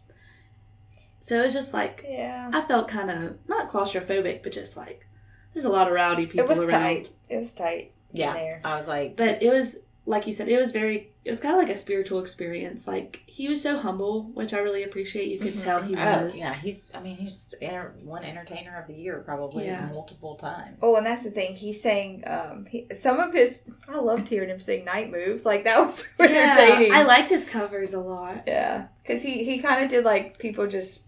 [1.19, 2.49] So it was just like Yeah.
[2.53, 5.07] I felt kind of not claustrophobic, but just like
[5.53, 6.81] there's a lot of rowdy people around It was around.
[6.81, 7.09] tight.
[7.29, 7.91] It was tight.
[8.13, 8.29] yeah.
[8.29, 8.61] in there.
[8.63, 9.77] I was like, But it was
[10.07, 11.11] like you said, it was very.
[11.23, 12.87] It was kind of like a spiritual experience.
[12.87, 15.27] Like he was so humble, which I really appreciate.
[15.29, 16.37] You could tell he oh was.
[16.37, 16.91] yeah, he's.
[16.93, 19.87] I mean, he's enter, one entertainer of the year probably Yeah.
[19.87, 20.77] multiple times.
[20.83, 21.55] Oh, and that's the thing.
[21.55, 23.63] He sang um he, some of his.
[23.89, 25.43] I loved hearing him sing night moves.
[25.43, 26.25] Like that was Yeah,
[26.55, 26.93] entertaining.
[26.93, 28.43] I liked his covers a lot.
[28.45, 31.01] Yeah, because he he kind of did like people just,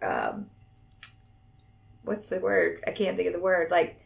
[0.00, 0.48] um,
[2.04, 2.82] what's the word?
[2.86, 3.70] I can't think of the word.
[3.70, 4.00] Like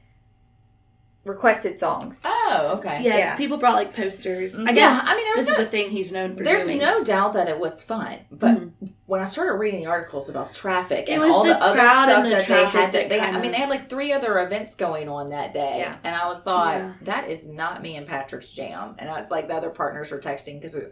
[1.25, 2.20] requested songs.
[2.25, 3.01] Oh, okay.
[3.03, 3.37] Yeah, Yeah.
[3.37, 4.57] people brought like posters.
[4.59, 4.72] I yeah.
[4.72, 6.45] guess I mean, there's this there's is a thing he's known for.
[6.45, 6.79] there's doing.
[6.79, 8.93] no doubt that it was fun, but Mhm.
[9.07, 12.31] when I started reading the articles about traffic and all the the, other stuff the
[12.31, 15.31] that they had, that they, I mean, they had like three other events going on
[15.31, 15.97] that day, Yeah.
[16.05, 16.93] and I was thought Yeah.
[17.03, 20.61] that is not me and Patrick's jam, and it's like the other partners were texting
[20.61, 20.83] because we.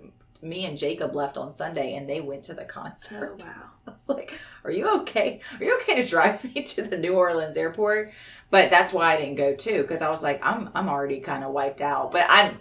[0.44, 3.22] Me and Jacob left on Sunday, and they went to the concert.
[3.22, 3.46] Oh concert.
[3.46, 3.62] wow.
[3.86, 4.32] I was like,
[4.64, 5.40] "Are you okay?
[5.60, 8.10] Are you okay to drive me to the New Orleans airport?"
[8.52, 11.42] But that's why I didn't go too, because I was like, "I'm I'm already kind
[11.42, 12.58] of wiped out." But I'm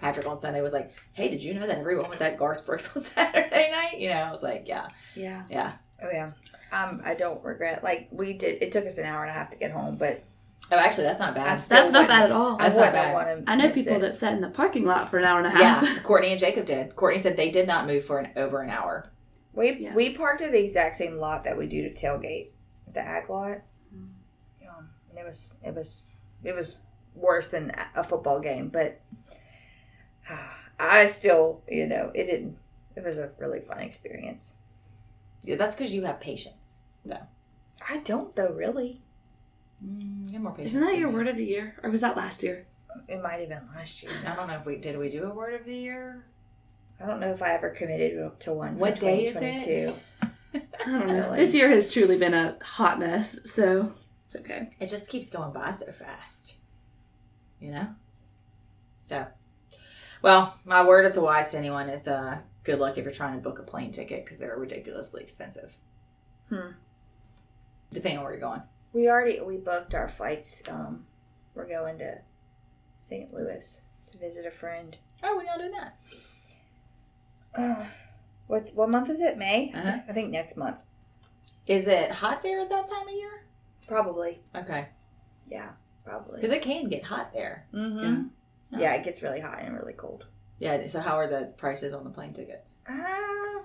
[0.00, 2.94] Patrick on Sunday was like, "Hey, did you know that everyone was at Garth Brooks
[2.96, 5.44] on Saturday night?" You know, I was like, "Yeah, Yeah.
[5.48, 6.30] yeah." Oh yeah.
[6.72, 7.82] Um, I don't regret.
[7.84, 8.62] Like we did.
[8.62, 10.24] It took us an hour and a half to get home, but
[10.72, 11.56] Oh, actually, that's not bad.
[11.60, 12.56] That's not bad at all.
[12.56, 13.14] I That's not bad.
[13.14, 13.48] want to.
[13.50, 15.60] I know people that sat in the parking lot for an hour and a half.
[15.60, 16.02] Yeah, half.
[16.02, 16.96] Courtney and Jacob did.
[16.96, 19.08] Courtney said they did not move for an over an hour.
[19.52, 19.94] We Yeah.
[19.94, 22.48] we parked at the exact same lot that we do to tailgate,
[22.92, 23.58] the ag lot.
[23.94, 24.68] Mm-hmm.
[24.68, 26.02] Um, and it was it was
[26.42, 26.82] it was
[27.14, 29.00] worse than a football game, but
[30.80, 32.56] I still you know it didn't.
[32.96, 34.54] It was a really fun experience.
[35.42, 36.82] Yeah, that's because you have patience.
[37.04, 37.18] No.
[37.88, 39.02] I don't though, really.
[39.84, 40.70] Mm, you have more patience.
[40.72, 41.14] Isn't that your me.
[41.14, 42.66] word of the year, or was that last year?
[43.08, 44.12] It might have been last year.
[44.26, 44.98] I don't know if we did.
[44.98, 46.24] We do a word of the year.
[47.00, 48.78] I don't know if I ever committed to one.
[48.78, 49.94] What for day is it?
[50.54, 51.14] I don't know.
[51.14, 51.36] Really?
[51.36, 53.92] This year has truly been a hot mess, so
[54.26, 54.68] it's okay.
[54.80, 56.56] It just keeps going by so fast.
[57.60, 57.88] You know?
[58.98, 59.24] So,
[60.20, 63.34] well, my word of the wise to anyone is uh, good luck if you're trying
[63.34, 65.76] to book a plane ticket because they're ridiculously expensive.
[66.48, 66.72] Hmm.
[67.92, 68.62] Depending on where you're going.
[68.92, 70.64] We already we booked our flights.
[70.68, 71.06] Um,
[71.54, 72.18] we're going to
[72.96, 73.32] St.
[73.32, 74.96] Louis to visit a friend.
[75.22, 75.98] Oh, we're not doing that.
[77.54, 77.86] Uh,
[78.48, 79.38] what what month is it?
[79.38, 79.72] May.
[79.72, 79.98] Uh-huh.
[80.08, 80.82] I think next month.
[81.68, 83.45] Is it hot there at that time of year?
[83.88, 84.40] Probably.
[84.54, 84.88] Okay.
[85.46, 85.70] Yeah.
[86.04, 86.36] Probably.
[86.40, 87.66] Because it can get hot there.
[87.74, 88.22] Mm-hmm.
[88.72, 88.78] No.
[88.80, 90.26] Yeah, it gets really hot and really cold.
[90.58, 90.86] Yeah.
[90.86, 92.76] So how are the prices on the plane tickets?
[92.88, 93.62] Uh,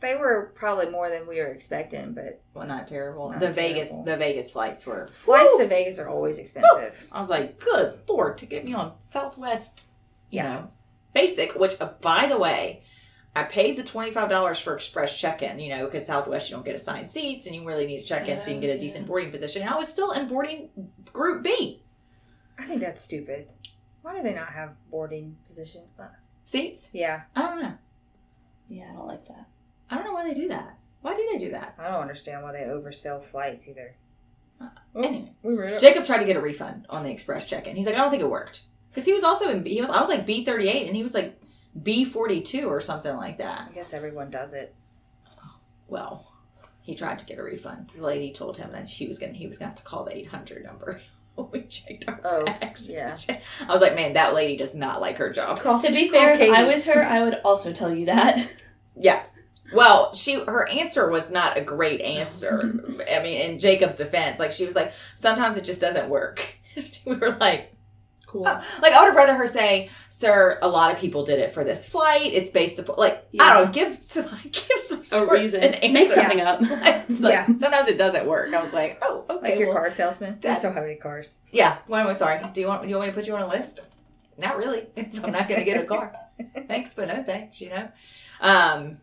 [0.00, 3.30] they were probably more than we were expecting, but Well, not terrible.
[3.30, 5.08] Not the Vegas, the Vegas flights were.
[5.12, 7.08] flights to Vegas are always expensive.
[7.12, 9.84] I was like, good lord, to get me on Southwest,
[10.30, 10.52] you Yeah.
[10.54, 10.70] know,
[11.14, 11.54] basic.
[11.54, 12.82] Which, uh, by the way,
[13.36, 15.58] I paid the twenty five dollars for express check in.
[15.58, 18.28] You know, because Southwest you don't get assigned seats, and you really need to check
[18.28, 19.62] in so you can get a decent boarding position.
[19.62, 20.70] And I was still in boarding
[21.12, 21.82] Group B
[22.58, 23.48] I think that's stupid.
[24.02, 25.82] Why do they not have boarding position?
[25.98, 26.08] Uh,
[26.44, 26.88] seats.
[26.92, 27.74] yeah, I don't know.
[28.68, 29.46] Yeah, I don't like that.
[29.90, 30.78] I don't know why they do that.
[31.02, 31.74] Why do they do that?
[31.78, 33.94] I don't understand why they oversell flights either.
[34.60, 35.80] Oh, Anyway, we read it.
[35.80, 37.76] Jacob tried to get a refund on the express check in.
[37.76, 39.62] He's like, I don't think it worked because he was also in.
[39.62, 39.90] B- He was.
[39.90, 41.35] I was like B thirty eight, and he was like
[41.82, 43.68] B forty two or something like that.
[43.70, 44.74] I guess everyone does it.
[45.88, 46.32] well,
[46.82, 47.90] he tried to get a refund.
[47.90, 50.16] The lady told him that she was gonna he was gonna have to call the
[50.16, 51.00] eight hundred number.
[51.34, 52.88] when we checked our Oh, bags.
[52.88, 53.16] yeah.
[53.60, 55.60] I was like, man, that lady does not like her job.
[55.60, 58.48] Call, To be call fair, if I was her, I would also tell you that.
[58.98, 59.26] Yeah.
[59.74, 62.82] Well, she her answer was not a great answer.
[63.12, 66.54] I mean, in Jacob's defense, like she was like, sometimes it just doesn't work.
[67.04, 67.74] we were like,
[68.44, 68.60] Cool.
[68.82, 71.64] like I would have rather her say, "Sir, a lot of people did it for
[71.64, 72.32] this flight.
[72.32, 75.62] It's based upon like I don't know, give some give some A reason.
[75.62, 76.60] An Make something up.
[76.70, 77.46] Like, Yeah.
[77.46, 78.52] Sometimes it doesn't work.
[78.52, 79.50] I was like, oh, okay.
[79.50, 80.34] like your well, car salesman.
[80.34, 81.38] I that- just don't have any cars.
[81.52, 81.78] Yeah.
[81.86, 82.40] Why am I'm sorry.
[82.52, 83.80] Do you want do you want me to put you on a list?
[84.38, 84.86] Not really.
[84.96, 86.12] I'm not going to get a car.
[86.68, 87.60] thanks, but no thanks.
[87.60, 87.88] You know.
[88.40, 88.98] Um,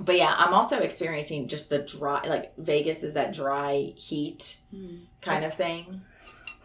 [0.00, 2.22] but yeah, I'm also experiencing just the dry.
[2.26, 5.04] Like Vegas is that dry heat Mm.
[5.22, 6.02] kind of thing.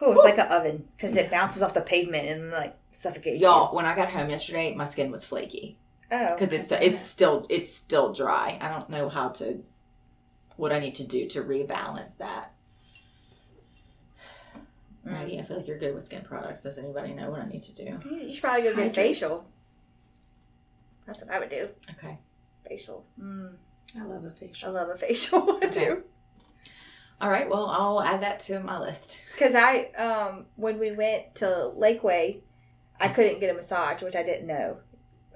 [0.06, 3.74] Oh, it's like an oven because it bounces off the pavement and like suffocates Y'all,
[3.74, 5.78] when I got home yesterday, my skin was flaky.
[6.12, 8.58] Oh, because it's it's still it's still dry.
[8.60, 9.62] I don't know how to
[10.56, 12.52] what I need to do to rebalance that.
[15.06, 15.12] Mm.
[15.12, 16.62] Maggie, I feel like you're good with skin products.
[16.62, 17.98] Does anybody know what I need to do?
[18.04, 19.46] You you should probably go get a facial.
[21.06, 21.68] That's what I would do.
[21.92, 22.18] Okay.
[22.68, 23.04] Facial.
[23.20, 23.54] Mm,
[23.98, 24.68] I love a facial.
[24.70, 25.58] I love a facial.
[25.62, 25.70] I Okay.
[25.70, 26.02] do.
[27.20, 27.48] All right.
[27.48, 29.22] Well, I'll add that to my list.
[29.32, 31.44] Because I, um, when we went to
[31.76, 32.40] Lakeway,
[33.00, 34.78] I couldn't get a massage, which I didn't know.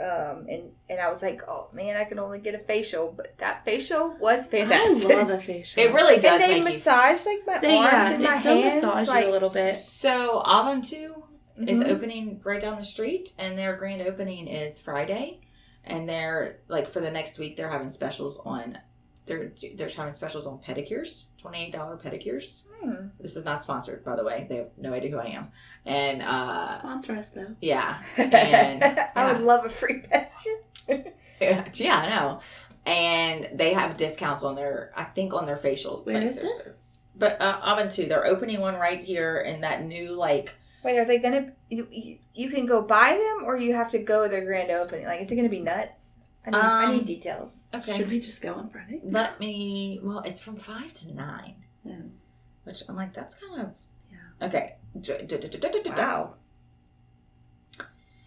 [0.00, 3.36] Um, and, and I was like, oh man, I can only get a facial, but
[3.38, 5.10] that facial was fantastic.
[5.10, 5.82] I love a facial.
[5.82, 8.28] It really does and they make you massage like my They- arms yeah, and they
[8.28, 8.76] my still hands.
[8.76, 9.74] massage you like, a little bit.
[9.76, 11.22] So Aventu
[11.66, 11.88] is Mhm.
[11.88, 15.40] opening right down the street, and their grand opening is Friday.
[15.82, 18.78] And they're like for the next week, they're having specials on.
[19.28, 22.66] They're they're having specials on pedicures, twenty eight dollar pedicures.
[22.82, 23.08] Hmm.
[23.20, 24.46] This is not sponsored, by the way.
[24.48, 25.48] They have no idea who I am.
[25.86, 27.54] And uh, Sponsor us though.
[27.60, 28.82] yeah, And-
[29.14, 31.12] I would love a free pedicure.
[31.80, 32.40] yeah, I know.
[32.86, 36.06] And they have discounts on their, I think, on their facials.
[36.06, 36.84] Where is this?
[37.14, 40.54] But uh, Aventu, they're opening one right here in that new like
[40.84, 41.52] Wait, are they gonna?
[41.70, 44.70] You, you- you can go buy them, or you have to go to their grand
[44.70, 45.06] opening.
[45.06, 46.17] Like, is it gonna be nuts?
[46.46, 47.66] I need, I Um, need details.
[47.74, 47.96] okay.
[47.96, 49.00] Should we just go on Friday?
[49.02, 50.00] Let me.
[50.02, 51.96] Well, it's from five to nine, Yeah.
[52.64, 53.74] which I'm like, that's kind of
[54.10, 54.46] Yeah.
[54.46, 54.76] okay.
[55.96, 56.34] Wow,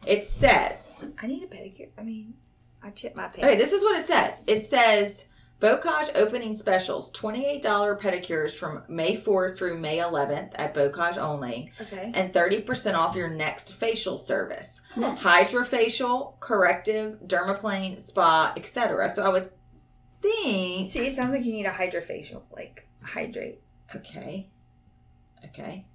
[0.06, 1.14] It says.
[1.22, 1.90] I need a pedicure.
[1.98, 2.34] I mean,
[2.82, 3.38] I chip my pants.
[3.40, 4.44] Okay, this is what it says.
[4.48, 5.26] It says
[5.62, 11.72] Bocage opening specials: twenty-eight dollar pedicures from May fourth through May eleventh at Bocage only,
[11.80, 12.12] okay.
[12.16, 14.82] and thirty percent off your next facial service.
[14.98, 15.20] Nice.
[15.20, 19.10] Hydrofacial, corrective, dermaplane, spa, etc.
[19.12, 19.52] So I would
[20.22, 20.90] think.
[20.90, 23.62] See, it sounds like you need a hydrofacial, like hydrate.
[23.96, 24.50] Okay.
[25.46, 25.86] Okay.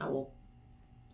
[0.00, 0.30] I will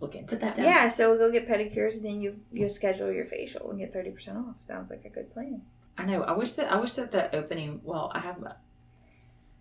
[0.00, 0.62] look into Put that that.
[0.62, 0.70] down.
[0.70, 3.94] Yeah, so we'll go get pedicures, and then you you schedule your facial and get
[3.94, 4.56] thirty percent off.
[4.58, 5.62] Sounds like a good plan.
[5.96, 6.22] I know.
[6.22, 7.80] I wish that I wish that the opening.
[7.84, 8.56] Well, I have a,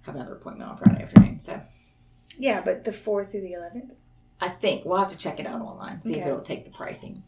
[0.01, 1.59] have another appointment on Friday afternoon, so
[2.37, 3.93] Yeah, but the fourth through the eleventh.
[4.41, 7.23] I think we'll have to check it out online, see if it'll take the pricing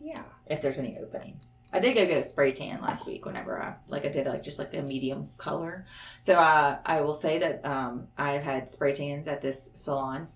[0.00, 0.24] Yeah.
[0.46, 1.58] if there's any openings.
[1.72, 3.24] I did go get a spray tan last week.
[3.24, 5.86] Whenever I like, I did like just like a medium color.
[6.20, 10.28] So uh, I will say that um, I've had spray tans at this salon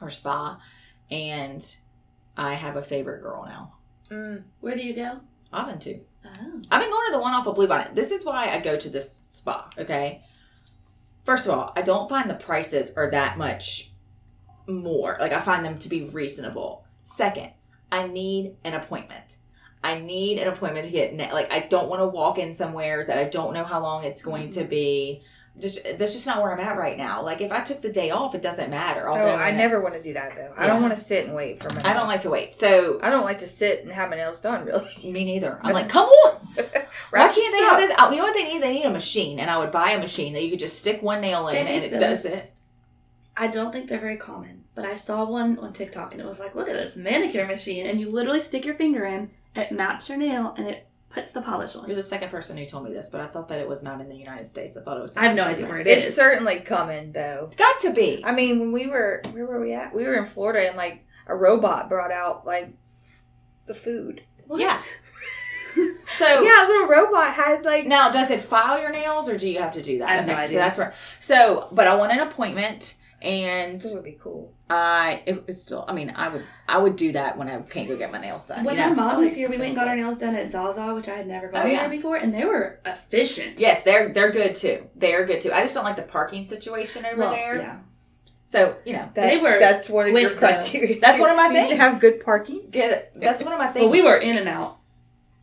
[0.00, 0.60] or spa,
[1.10, 1.64] and
[2.36, 3.74] I have a favorite girl now.
[4.10, 4.42] Mm.
[4.60, 5.20] Where do you go?
[5.52, 6.00] Aventu.
[6.24, 6.62] Oh.
[6.70, 7.94] I've been going to the one off of Blue Bonnet.
[7.94, 10.22] This is why I go to this spa, okay?
[11.24, 13.90] First of all, I don't find the prices are that much
[14.66, 15.16] more.
[15.20, 16.84] Like, I find them to be reasonable.
[17.04, 17.50] Second,
[17.90, 19.36] I need an appointment.
[19.82, 23.04] I need an appointment to get, ne- like, I don't want to walk in somewhere
[23.06, 24.68] that I don't know how long it's going to mm-hmm.
[24.68, 25.22] be.
[25.60, 27.22] Just That's just not where I'm at right now.
[27.22, 29.08] Like, if I took the day off, it doesn't matter.
[29.08, 30.52] I'll Oh, go I never want to do that though.
[30.56, 31.90] I don't want to sit and wait for my.
[31.90, 32.54] I don't like to wait.
[32.54, 34.64] So, I don't like to sit and have my nails done.
[34.70, 35.12] Really.
[35.12, 35.58] me neither.
[35.62, 36.36] I'm like, come on.
[36.56, 37.90] Why can't they this have this?
[37.98, 38.10] out?
[38.10, 38.62] You know what they need?
[38.62, 41.02] They need a machine, and I would buy a machine that you could just stick
[41.02, 42.52] one nail in and make it does it.
[43.36, 46.40] I don't think they're very common, but I saw one on TikTok and it was
[46.40, 50.08] like, look at this manicure machine, and you literally stick your finger in, it maps
[50.10, 51.86] your nail, and it puts the polish on.
[51.86, 54.00] You're the second person who told me this, but I thought that it was not
[54.00, 54.76] in the United States.
[54.76, 55.16] I thought it was.
[55.16, 55.88] I have no idea where different.
[55.88, 56.16] it It's is.
[56.16, 57.50] certainly coming though.
[57.56, 58.24] Got to be.
[58.24, 59.94] I mean, when we were where were we at?
[59.94, 62.72] We were in Florida and like a robot brought out like
[63.66, 64.22] the food.
[64.46, 64.60] What?
[64.60, 64.78] Yeah.
[66.18, 69.48] So Yeah, a little robot had like now, does it file your nails, or do
[69.48, 70.08] you have to do that?
[70.08, 70.58] I have no So idea.
[70.58, 70.92] that's right.
[71.20, 74.54] So, but I want an appointment, and Still would be cool.
[74.68, 75.84] I it, it's still.
[75.88, 78.46] I mean, I would I would do that when I can't go get my nails
[78.48, 78.64] done.
[78.64, 78.96] When you our know?
[78.96, 81.26] mom was here, we went and got our nails done at Zaza, which I had
[81.26, 81.80] never oh, gone Oh, yeah.
[81.80, 83.60] there before, and they were efficient.
[83.60, 84.86] Yes, they're they're good too.
[84.94, 85.52] They're good too.
[85.52, 87.56] I just don't like the parking situation over Well, there.
[87.56, 87.78] Yeah.
[88.44, 90.98] So you know, That's, were that's one of your criteria.
[90.98, 91.70] That's one of my things.
[91.70, 92.68] to have good parking.
[92.70, 93.12] get it.
[93.14, 93.84] That's one of my things.
[93.84, 94.79] But we were in and out.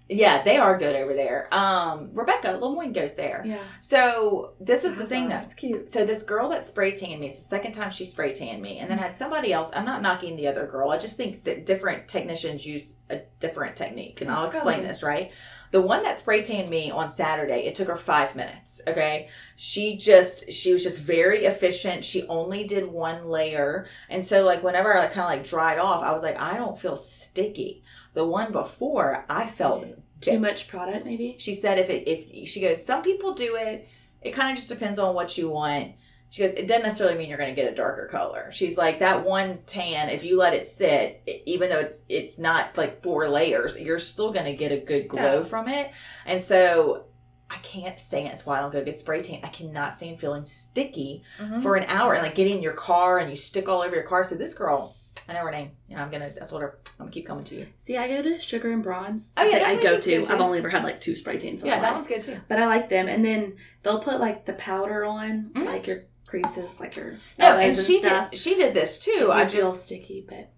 [0.09, 1.53] Yeah, they are good over there.
[1.53, 3.43] Um, Rebecca Lemoyne goes there.
[3.45, 3.59] Yeah.
[3.81, 5.35] So this is the thing though.
[5.35, 5.89] That's cute.
[5.89, 8.77] So this girl that spray tanned me, it's the second time she spray tanned me,
[8.77, 9.69] and then I had somebody else.
[9.75, 10.91] I'm not knocking the other girl.
[10.91, 15.03] I just think that different technicians use a different technique, and I'll explain this.
[15.03, 15.31] Right,
[15.71, 18.81] the one that spray tanned me on Saturday, it took her five minutes.
[18.87, 19.27] Okay,
[19.57, 22.05] she just she was just very efficient.
[22.05, 26.01] She only did one layer, and so like whenever I kind of like dried off,
[26.01, 27.83] I was like, I don't feel sticky.
[28.17, 29.85] The one before, I felt
[30.21, 31.35] Too much product, maybe.
[31.39, 33.87] she said if it if she goes some people do it
[34.21, 35.91] it kind of just depends on what you want
[36.31, 38.97] she goes it doesn't necessarily mean you're going to get a darker color she's like
[38.99, 43.29] that one tan if you let it sit even though it's it's not like four
[43.29, 45.43] layers you're still going to get a good glow Yeah.
[45.43, 45.91] from it
[46.25, 47.03] and so
[47.49, 48.33] I can't stand.
[48.33, 49.39] It's why I don't go get spray tan.
[49.41, 51.61] I cannot stand feeling sticky Mhm.
[51.63, 54.03] for an hour and like getting in your car and you stick all over your
[54.03, 54.25] car.
[54.25, 54.96] So this girl,
[55.29, 56.31] I know her name, and I'm gonna.
[56.41, 57.67] I told her I'm gonna keep coming to you.
[57.75, 59.33] See, I go to Sugar and Bronze.
[59.35, 60.09] Oh, yeah, Say that I go to.
[60.09, 60.33] good, too.
[60.33, 61.63] I've only ever had like two spray tans.
[61.65, 61.93] Yeah, that life.
[61.95, 62.37] one's good too.
[62.47, 65.65] But I like them, and then they'll put like the powder on, Mhm.
[65.65, 68.31] like your creases, like your No, elbows and she stuff.
[68.31, 68.39] did.
[68.39, 69.27] She did this too.
[69.29, 70.49] It I would feel just sticky, but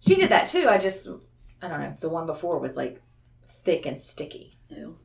[0.00, 0.66] she did that too.
[0.68, 1.08] I just
[1.62, 1.96] I don't know.
[2.00, 3.00] The one before was like
[3.46, 4.58] thick and sticky.
[4.68, 4.96] ew.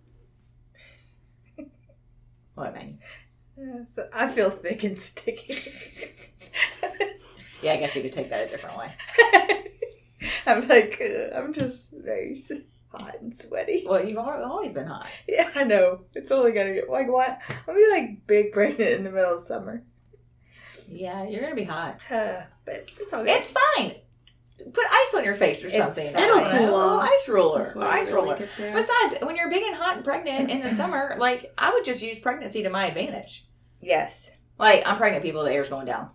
[2.55, 2.99] What man?
[3.57, 5.57] Yeah, so I feel thick and sticky.
[7.65, 8.89] Yeah, I guess you could take that a different way.
[10.47, 12.37] I'm like, uh, I'm just very
[12.89, 13.85] hot and sweaty.
[13.87, 15.07] Well, you've always been hot.
[15.27, 16.01] Yeah, I know.
[16.13, 17.39] It's only gonna get like what?
[17.67, 19.83] I'll be like big pregnant in the middle of summer.
[20.87, 21.99] Yeah, you're gonna be hot.
[22.11, 23.31] Uh, but it's all good.
[23.31, 23.95] It's fine.
[24.57, 26.13] Put ice on your face or It's something.
[26.13, 26.23] Fine.
[26.23, 27.73] It'll cool off ice roller.
[27.83, 28.37] Ice really roller.
[28.37, 32.01] Besides, when you're big and hot and pregnant in the summer, like I would just
[32.01, 33.45] use pregnancy to my advantage.
[33.81, 34.31] yes.
[34.57, 36.11] Like I'm pregnant, people, the air's going down.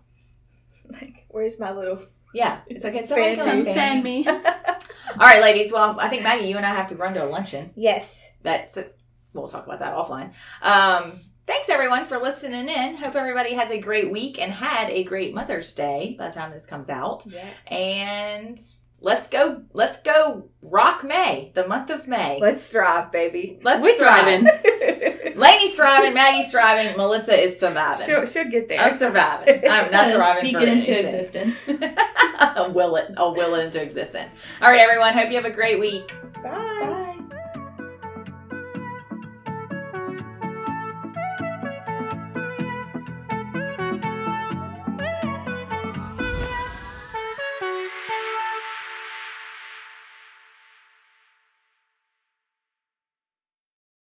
[1.01, 1.99] Like, where's my little?
[2.33, 4.25] Yeah, it's like it's Fan like Come fan me.
[4.27, 4.37] All
[5.19, 5.71] right, ladies.
[5.71, 7.71] Well, I think Maggie, you and I have to run to a luncheon.
[7.75, 8.33] Yes.
[8.43, 8.77] That's
[9.33, 10.31] we'll talk about that offline.
[10.61, 12.95] Um, thanks everyone for listening in.
[12.95, 16.51] Hope everybody has a great week and had a great Mother's Day by the time
[16.51, 17.25] this comes out.
[17.27, 17.53] Yes.
[17.67, 18.59] And
[19.01, 19.63] let's go.
[19.73, 20.49] Let's go.
[20.61, 22.39] Rock May, the month of May.
[22.39, 23.59] Let's thrive, baby.
[23.63, 24.23] Let's We're thrive.
[24.23, 24.47] thriving.
[25.41, 26.13] Lainey's thriving.
[26.13, 26.95] Maggie's thriving.
[26.97, 28.05] Melissa is surviving.
[28.05, 28.79] she'll, she'll get there.
[28.79, 29.61] I'm surviving.
[29.69, 30.39] I'm not thriving.
[30.39, 31.19] speak it into anything.
[31.19, 31.69] existence.
[32.39, 33.11] I'll will it.
[33.17, 34.31] I'll will it into existence.
[34.61, 35.13] All right, everyone.
[35.13, 36.13] Hope you have a great week.
[36.43, 37.17] Bye.
[37.29, 37.37] Bye.